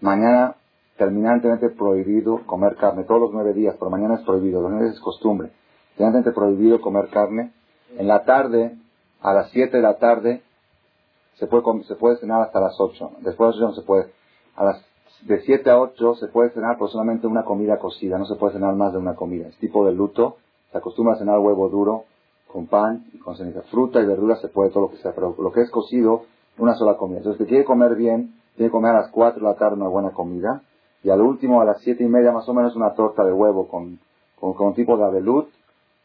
Mañana 0.00 0.56
terminantemente 0.96 1.70
prohibido 1.70 2.44
comer 2.46 2.76
carne, 2.76 3.04
todos 3.04 3.20
los 3.20 3.32
nueve 3.32 3.52
días, 3.52 3.74
pero 3.78 3.90
mañana 3.90 4.14
es 4.16 4.22
prohibido, 4.22 4.60
los 4.60 4.70
nueve 4.70 4.86
días 4.86 4.96
es 4.96 5.02
costumbre. 5.02 5.50
Terminantemente 5.96 6.32
prohibido 6.32 6.80
comer 6.80 7.08
carne. 7.08 7.52
En 7.96 8.08
la 8.08 8.24
tarde, 8.24 8.76
a 9.20 9.32
las 9.32 9.50
siete 9.50 9.78
de 9.78 9.82
la 9.82 9.98
tarde, 9.98 10.42
se 11.36 11.46
puede, 11.46 11.84
se 11.84 11.96
puede 11.96 12.16
cenar 12.18 12.42
hasta 12.42 12.60
las 12.60 12.78
8. 12.78 13.10
Después 13.20 13.54
de 13.54 13.60
las 13.60 13.70
no 13.70 13.74
se 13.74 13.82
puede. 13.82 14.12
A 14.56 14.64
las 14.64 14.84
de 15.22 15.40
7 15.42 15.70
a 15.70 15.80
8 15.80 16.16
se 16.16 16.28
puede 16.28 16.50
cenar 16.50 16.78
por 16.78 16.90
solamente 16.90 17.26
una 17.26 17.44
comida 17.44 17.78
cocida, 17.78 18.18
no 18.18 18.26
se 18.26 18.36
puede 18.36 18.54
cenar 18.54 18.74
más 18.74 18.92
de 18.92 18.98
una 18.98 19.14
comida. 19.14 19.48
Es 19.48 19.56
tipo 19.56 19.86
de 19.86 19.92
luto, 19.92 20.36
se 20.72 20.78
acostumbra 20.78 21.14
a 21.14 21.18
cenar 21.18 21.38
huevo 21.38 21.68
duro 21.68 22.04
con 22.46 22.66
pan 22.66 23.04
y 23.12 23.18
con 23.18 23.36
ceniza. 23.36 23.62
Fruta 23.62 24.00
y 24.00 24.06
verdura 24.06 24.36
se 24.36 24.48
puede 24.48 24.70
todo 24.70 24.84
lo 24.84 24.90
que 24.90 24.98
sea, 24.98 25.12
pero 25.14 25.34
lo 25.38 25.52
que 25.52 25.62
es 25.62 25.70
cocido, 25.70 26.24
una 26.58 26.74
sola 26.74 26.96
comida. 26.96 27.18
Entonces, 27.18 27.42
si 27.42 27.48
quiere 27.48 27.64
comer 27.64 27.96
bien, 27.96 28.34
tiene 28.56 28.68
que 28.68 28.72
comer 28.72 28.92
a 28.92 29.00
las 29.00 29.10
4 29.10 29.40
de 29.40 29.46
la 29.46 29.56
tarde 29.56 29.76
una 29.76 29.88
buena 29.88 30.10
comida 30.10 30.62
y 31.04 31.10
al 31.10 31.20
último, 31.20 31.60
a 31.60 31.64
las 31.66 31.82
7 31.82 32.02
y 32.02 32.08
media 32.08 32.32
más 32.32 32.48
o 32.48 32.54
menos, 32.54 32.74
una 32.74 32.94
torta 32.94 33.24
de 33.24 33.32
huevo 33.32 33.68
con, 33.68 33.98
con, 34.40 34.54
con 34.54 34.74
tipo 34.74 34.96
de 34.96 35.04
abelut, 35.04 35.48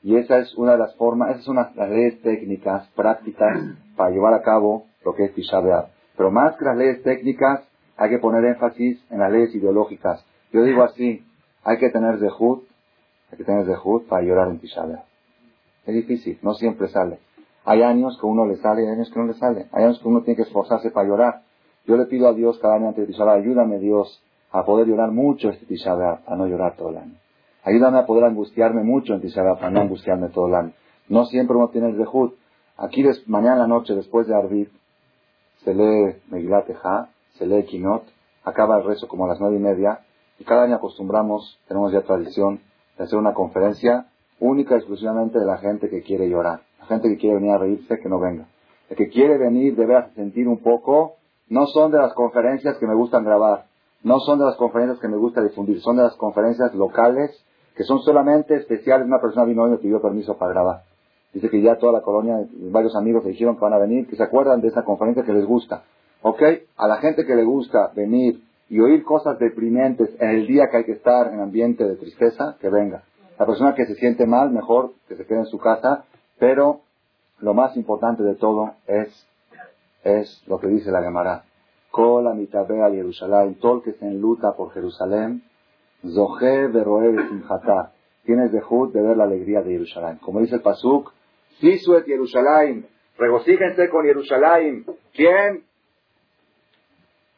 y 0.03 0.17
esa 0.17 0.39
es 0.39 0.53
una 0.55 0.73
de 0.73 0.77
las 0.77 0.93
formas, 0.95 1.31
esas 1.31 1.45
son 1.45 1.55
las 1.55 1.73
leyes 1.75 2.21
técnicas, 2.21 2.87
prácticas, 2.95 3.57
para 3.95 4.11
llevar 4.11 4.33
a 4.33 4.41
cabo 4.41 4.85
lo 5.03 5.13
que 5.13 5.25
es 5.25 5.33
Tisha 5.33 5.61
Pero 6.17 6.31
más 6.31 6.55
que 6.57 6.65
las 6.65 6.77
leyes 6.77 7.03
técnicas, 7.03 7.63
hay 7.97 8.09
que 8.09 8.19
poner 8.19 8.43
énfasis 8.45 9.03
en 9.09 9.19
las 9.19 9.31
leyes 9.31 9.53
ideológicas. 9.55 10.25
Yo 10.51 10.63
digo 10.63 10.83
así, 10.83 11.25
hay 11.63 11.77
que 11.77 11.89
tener 11.89 12.19
zehut, 12.19 12.63
hay 13.31 13.37
que 13.37 13.43
tener 13.43 13.65
zehut 13.65 14.07
para 14.07 14.23
llorar 14.23 14.49
en 14.49 14.59
Tisha 14.59 14.83
Es 15.85 15.93
difícil, 15.93 16.39
no 16.41 16.53
siempre 16.53 16.87
sale. 16.87 17.19
Hay 17.65 17.83
años 17.83 18.17
que 18.19 18.25
uno 18.25 18.45
le 18.45 18.55
sale 18.57 18.81
hay 18.81 18.93
años 18.93 19.11
que 19.11 19.19
no 19.19 19.25
le 19.25 19.33
sale. 19.33 19.67
Hay 19.71 19.83
años 19.83 19.99
que 19.99 20.07
uno 20.07 20.21
tiene 20.21 20.37
que 20.37 20.43
esforzarse 20.43 20.91
para 20.91 21.07
llorar. 21.07 21.41
Yo 21.85 21.97
le 21.97 22.05
pido 22.05 22.27
a 22.27 22.33
Dios 22.33 22.57
cada 22.59 22.75
año 22.75 22.87
antes 22.87 23.05
de 23.05 23.13
Tisha 23.13 23.29
ayúdame 23.31 23.79
Dios 23.79 24.23
a 24.51 24.65
poder 24.65 24.87
llorar 24.87 25.11
mucho 25.11 25.49
este 25.49 25.65
Tisha 25.65 25.91
a 25.93 26.35
no 26.35 26.47
llorar 26.47 26.75
todo 26.77 26.89
el 26.89 26.97
año. 26.97 27.15
Ayúdame 27.63 27.99
a 27.99 28.05
poder 28.05 28.23
angustiarme 28.23 28.83
mucho 28.83 29.13
en 29.13 29.21
Tisha 29.21 29.43
para 29.55 29.69
no 29.69 29.81
angustiarme 29.81 30.29
todo 30.29 30.47
el 30.47 30.55
año. 30.55 30.71
No 31.09 31.25
siempre 31.25 31.57
uno 31.57 31.67
tiene 31.69 31.89
el 31.89 31.97
zehut. 31.97 32.35
Aquí 32.77 33.03
mañana 33.27 33.53
en 33.53 33.59
la 33.59 33.67
noche, 33.67 33.93
después 33.93 34.25
de 34.27 34.35
Arvid, 34.35 34.67
se 35.63 35.73
lee 35.73 36.15
Megilat 36.29 36.67
se 37.37 37.45
lee 37.45 37.65
Kinot, 37.65 38.03
acaba 38.43 38.77
el 38.77 38.85
rezo 38.85 39.07
como 39.07 39.25
a 39.25 39.29
las 39.29 39.39
nueve 39.39 39.57
y 39.57 39.59
media, 39.59 39.99
y 40.39 40.43
cada 40.43 40.63
año 40.63 40.75
acostumbramos, 40.75 41.59
tenemos 41.67 41.91
ya 41.91 42.01
tradición, 42.01 42.61
de 42.97 43.03
hacer 43.03 43.17
una 43.19 43.33
conferencia 43.33 44.07
única 44.39 44.75
y 44.75 44.77
exclusivamente 44.77 45.39
de 45.39 45.45
la 45.45 45.57
gente 45.57 45.89
que 45.89 46.01
quiere 46.01 46.29
llorar. 46.29 46.61
La 46.79 46.85
gente 46.85 47.09
que 47.09 47.17
quiere 47.17 47.35
venir 47.35 47.51
a 47.51 47.57
reírse, 47.57 47.99
que 47.99 48.09
no 48.09 48.19
venga. 48.19 48.47
El 48.89 48.97
que 48.97 49.09
quiere 49.09 49.37
venir 49.37 49.75
de 49.75 49.95
a 49.95 50.09
sentir 50.15 50.47
un 50.47 50.59
poco, 50.59 51.15
no 51.47 51.65
son 51.67 51.91
de 51.91 51.97
las 51.97 52.13
conferencias 52.13 52.77
que 52.77 52.87
me 52.87 52.95
gustan 52.95 53.23
grabar, 53.23 53.65
no 54.03 54.19
son 54.19 54.39
de 54.39 54.45
las 54.45 54.55
conferencias 54.55 54.99
que 54.99 55.07
me 55.07 55.17
gusta 55.17 55.41
difundir, 55.41 55.81
son 55.81 55.97
de 55.97 56.03
las 56.03 56.15
conferencias 56.15 56.73
locales 56.73 57.31
que 57.75 57.83
son 57.83 57.99
solamente 57.99 58.55
especiales. 58.55 59.05
Una 59.07 59.21
persona 59.21 59.45
vino 59.45 59.63
hoy 59.63 59.69
y 59.69 59.71
me 59.73 59.77
pidió 59.77 60.01
permiso 60.01 60.37
para 60.37 60.51
grabar. 60.51 60.88
Dice 61.33 61.49
que 61.49 61.61
ya 61.61 61.77
toda 61.77 61.93
la 61.93 62.01
colonia, 62.01 62.37
varios 62.71 62.95
amigos 62.95 63.23
le 63.23 63.31
dijeron 63.31 63.55
que 63.55 63.61
van 63.61 63.73
a 63.73 63.77
venir, 63.77 64.07
que 64.07 64.15
se 64.15 64.23
acuerdan 64.23 64.61
de 64.61 64.69
esa 64.69 64.83
conferencia 64.83 65.23
que 65.23 65.33
les 65.33 65.45
gusta. 65.45 65.83
¿Ok? 66.21 66.41
A 66.77 66.87
la 66.87 66.97
gente 66.97 67.25
que 67.25 67.35
le 67.35 67.43
gusta 67.43 67.91
venir 67.95 68.41
y 68.69 68.79
oír 68.79 69.03
cosas 69.03 69.39
deprimentes 69.39 70.09
en 70.19 70.29
el 70.29 70.47
día 70.47 70.69
que 70.69 70.77
hay 70.77 70.83
que 70.85 70.93
estar 70.93 71.31
en 71.33 71.39
ambiente 71.39 71.83
de 71.83 71.95
tristeza, 71.95 72.57
que 72.59 72.69
venga. 72.69 73.03
La 73.37 73.45
persona 73.45 73.73
que 73.73 73.85
se 73.85 73.95
siente 73.95 74.25
mal, 74.25 74.51
mejor 74.51 74.93
que 75.07 75.15
se 75.15 75.25
quede 75.25 75.39
en 75.39 75.45
su 75.45 75.59
casa, 75.59 76.05
pero 76.39 76.81
lo 77.39 77.53
más 77.53 77.77
importante 77.77 78.23
de 78.23 78.35
todo 78.35 78.71
es, 78.87 79.27
es 80.03 80.43
lo 80.47 80.59
que 80.59 80.67
dice 80.67 80.91
la 80.91 81.01
Gemara. 81.01 81.43
Kola 81.91 82.33
mitabea 82.33 82.89
Jerusalén, 82.89 83.55
todo 83.55 83.81
que 83.81 83.93
se 83.93 84.05
enluta 84.05 84.53
por 84.53 84.71
Jerusalén, 84.71 85.43
zohe 86.03 86.67
veroe 86.67 87.15
simjata. 87.29 87.93
Tienes 88.25 88.51
de 88.51 88.59
de 88.59 89.01
ver 89.01 89.17
la 89.17 89.23
alegría 89.23 89.61
de 89.61 89.71
Jerusalén. 89.71 90.17
Como 90.21 90.41
dice 90.41 90.55
el 90.55 90.61
Pasuk, 90.61 91.11
Sisuet 91.59 92.05
Jerusalén, 92.05 92.87
regocíjense 93.17 93.89
con 93.89 94.05
Jerusalén. 94.05 94.85
¿Quién? 95.13 95.63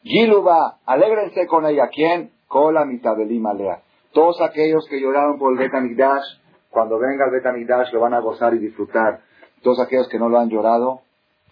Giluba, 0.02 0.78
alégrense 0.86 1.46
con 1.46 1.66
ella. 1.66 1.88
¿Quién? 1.88 2.30
Kola 2.48 2.84
mitabelim 2.84 3.46
alea. 3.46 3.82
Todos 4.12 4.40
aquellos 4.42 4.86
que 4.88 5.00
lloraron 5.00 5.38
por 5.38 5.52
el 5.52 5.58
Betamigdash, 5.58 6.38
cuando 6.70 6.98
venga 6.98 7.24
el 7.26 7.32
Betamigdash 7.32 7.92
lo 7.92 8.00
van 8.00 8.14
a 8.14 8.20
gozar 8.20 8.54
y 8.54 8.58
disfrutar. 8.58 9.20
Todos 9.62 9.80
aquellos 9.80 10.08
que 10.08 10.18
no 10.18 10.28
lo 10.28 10.38
han 10.38 10.50
llorado, 10.50 11.00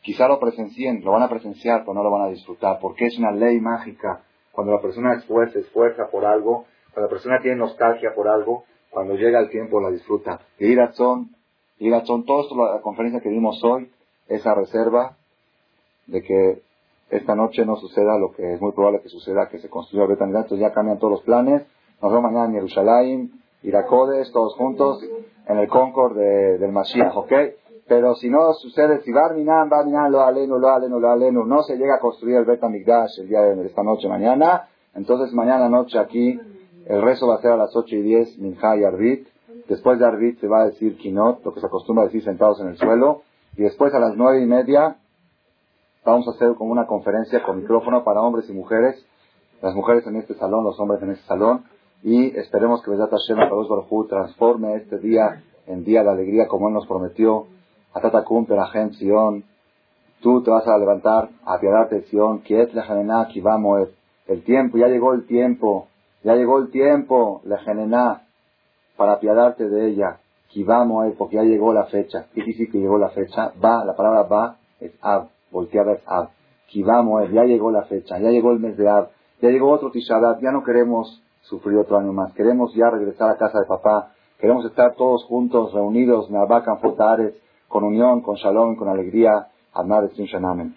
quizá 0.03 0.29
lo 0.29 0.39
presencien, 0.39 1.03
lo 1.05 1.13
van 1.13 1.23
a 1.23 1.29
presenciar, 1.29 1.81
pero 1.81 1.95
no 1.95 2.03
lo 2.03 2.11
van 2.11 2.23
a 2.23 2.31
disfrutar, 2.31 2.79
porque 2.81 3.07
es 3.07 3.19
una 3.19 3.33
ley 3.33 3.61
mágica. 3.61 4.23
Cuando 4.53 4.73
la 4.75 4.81
persona 4.81 5.15
esfuerza, 5.15 5.59
esfuerza 5.59 6.09
por 6.11 6.25
algo, 6.25 6.67
cuando 6.93 7.09
la 7.09 7.09
persona 7.09 7.39
tiene 7.41 7.57
nostalgia 7.57 8.11
por 8.15 8.29
algo, 8.29 8.65
cuando 8.91 9.15
llega 9.15 9.41
el 9.41 9.49
tiempo 9.49 9.81
la 9.81 9.91
disfruta. 9.91 10.41
Y 10.59 10.67
Irazón, 10.67 11.31
Irazón, 11.81 12.25
todo 12.25 12.43
esto, 12.43 12.55
la 12.57 12.81
conferencia 12.81 13.21
que 13.21 13.29
vimos 13.29 13.63
hoy, 13.65 13.91
esa 14.29 14.55
reserva 14.55 15.17
de 16.07 16.23
que 16.23 16.63
esta 17.11 17.35
noche 17.35 17.65
no 17.65 17.77
suceda 17.77 18.19
lo 18.19 18.33
que 18.33 18.55
es 18.55 18.61
muy 18.61 18.73
probable 18.73 19.01
que 19.01 19.09
suceda, 19.09 19.49
que 19.49 19.59
se 19.59 19.69
construya 19.69 20.05
el 20.05 20.11
Betamigdash, 20.11 20.45
entonces 20.45 20.67
ya 20.67 20.73
cambian 20.73 20.99
todos 20.99 21.13
los 21.13 21.23
planes. 21.23 21.63
Nos 22.01 22.13
vemos 22.13 22.31
mañana 22.31 22.47
en 22.47 22.55
Jerusalén, 22.55 23.33
Iracodes, 23.63 24.31
todos 24.33 24.55
juntos, 24.55 25.03
en 25.47 25.59
el 25.59 25.69
Concord 25.69 26.17
del 26.17 26.71
Mashiach, 26.71 27.17
¿ok? 27.17 27.33
Pero 27.89 28.15
si 28.15 28.31
no 28.31 28.53
sucede, 28.55 29.01
si 29.01 29.11
Barminan, 29.11 29.69
Barminan, 29.69 30.13
lo 30.13 30.21
aleno, 30.21 30.59
lo 30.59 30.69
aleno, 30.69 31.01
lo 31.01 31.11
aleno, 31.11 31.45
no 31.45 31.63
se 31.63 31.77
llega 31.77 31.97
a 31.97 32.01
construir 32.01 32.37
el 32.37 32.45
Betamigdash 32.45 33.21
el 33.21 33.29
día 33.29 33.41
de 33.41 33.67
esta 33.67 33.83
noche, 33.83 34.09
mañana, 34.09 34.69
entonces 34.95 35.33
mañana 35.35 35.69
noche 35.69 35.99
aquí, 35.99 36.39
el 36.87 37.03
rezo 37.03 37.27
va 37.27 37.37
a 37.37 37.41
ser 37.41 37.53
a 37.53 37.57
las 37.57 37.75
8 37.75 37.97
y 37.97 38.03
10, 38.03 38.39
Minha 38.39 38.77
y 38.77 38.85
Arbit. 38.85 39.29
Después 39.71 39.99
de 39.99 40.05
Arbit 40.05 40.39
se 40.39 40.49
va 40.49 40.63
a 40.63 40.67
decir 40.67 40.99
Kinot, 40.99 41.43
lo 41.43 41.55
que 41.55 41.61
se 41.61 41.67
acostumbra 41.67 42.05
a 42.05 42.07
decir 42.09 42.23
sentados 42.23 42.61
en 42.61 42.69
el 42.69 42.77
suelo. 42.77 43.23
Y 43.57 43.63
después 43.63 43.95
a 43.95 43.99
las 43.99 44.17
nueve 44.17 44.43
y 44.43 44.47
media 44.47 44.99
Vamos 46.05 46.27
a 46.29 46.31
hacer 46.31 46.55
como 46.55 46.73
una 46.73 46.87
conferencia 46.87 47.43
con 47.43 47.59
micrófono 47.59 48.05
para 48.05 48.23
hombres 48.23 48.49
y 48.49 48.55
mujeres, 48.55 49.05
las 49.61 49.75
mujeres 49.75 50.07
en 50.07 50.17
este 50.17 50.35
salón, 50.35 50.65
los 50.65 50.81
hombres 50.81 51.03
en 51.03 51.11
este 51.11 51.27
salón, 51.27 51.65
y 52.03 52.35
esperemos 52.39 52.83
que 52.83 52.91
Besat 52.91 53.11
Hashem 53.11 53.37
Baruj 53.37 54.09
transforme 54.09 54.77
este 54.77 54.99
día 54.99 55.43
en 55.67 55.85
día 55.85 56.03
de 56.03 56.09
alegría 56.09 56.49
como 56.49 56.69
Él 56.69 56.75
nos 56.75 56.87
prometió. 56.87 57.47
Atatakum 57.93 58.47
Perachem 58.47 58.93
Sion, 58.95 59.45
tú 60.23 60.43
te 60.43 60.51
vas 60.51 60.67
a 60.67 60.79
levantar 60.79 61.29
a 61.45 61.57
apiadarte 61.57 62.03
Sion, 62.05 62.41
Kiet 62.41 62.73
Lejanená 62.73 63.29
vamos 63.43 63.91
el 64.27 64.43
tiempo, 64.43 64.79
ya 64.79 64.87
llegó 64.89 65.13
el 65.13 65.27
tiempo, 65.27 65.89
ya 66.25 66.35
llegó 66.35 66.59
el 66.61 66.71
tiempo, 66.71 67.43
Lejanená, 67.45 68.23
para 69.01 69.15
apiadarte 69.15 69.67
de 69.67 69.89
ella, 69.89 70.19
Kivamoed, 70.51 71.15
porque 71.17 71.37
ya 71.37 71.43
llegó 71.43 71.73
la 71.73 71.85
fecha. 71.87 72.27
¿Qué 72.35 72.45
quiere 72.45 72.71
que 72.71 72.79
llegó 72.79 72.99
la 72.99 73.09
fecha? 73.09 73.51
Va, 73.65 73.83
la 73.83 73.97
palabra 73.97 74.25
va 74.25 74.57
es 74.79 74.93
Ab 75.01 75.29
voltea 75.51 75.81
a 75.81 75.85
ver 75.85 76.03
Ab. 76.07 76.29
Kivamos, 76.69 77.31
ya 77.33 77.45
llegó 77.45 77.71
la 77.71 77.85
fecha, 77.85 78.19
ya 78.19 78.29
llegó 78.29 78.53
el 78.53 78.61
mes 78.61 78.77
de 78.77 78.91
Ab, 78.91 79.09
ya 79.41 79.49
llegó 79.49 79.71
otro 79.71 79.91
Tisha 79.91 80.21
ya 80.43 80.53
no 80.53 80.63
queremos 80.63 81.23
sufrir 81.41 81.79
otro 81.79 81.97
año 81.97 82.13
más, 82.13 82.35
queremos 82.35 82.75
ya 82.75 82.91
regresar 82.91 83.31
a 83.31 83.39
casa 83.39 83.59
de 83.59 83.67
papá, 83.67 84.13
queremos 84.39 84.67
estar 84.67 84.95
todos 84.97 85.25
juntos, 85.25 85.73
reunidos, 85.73 86.31
Nabakan 86.31 86.79
Fotares, 86.81 87.35
con 87.69 87.85
unión, 87.85 88.21
con 88.21 88.37
shalom, 88.37 88.77
con 88.77 88.89
alegría, 88.89 89.49
Amar 89.73 90.11
Shanamen. 90.13 90.77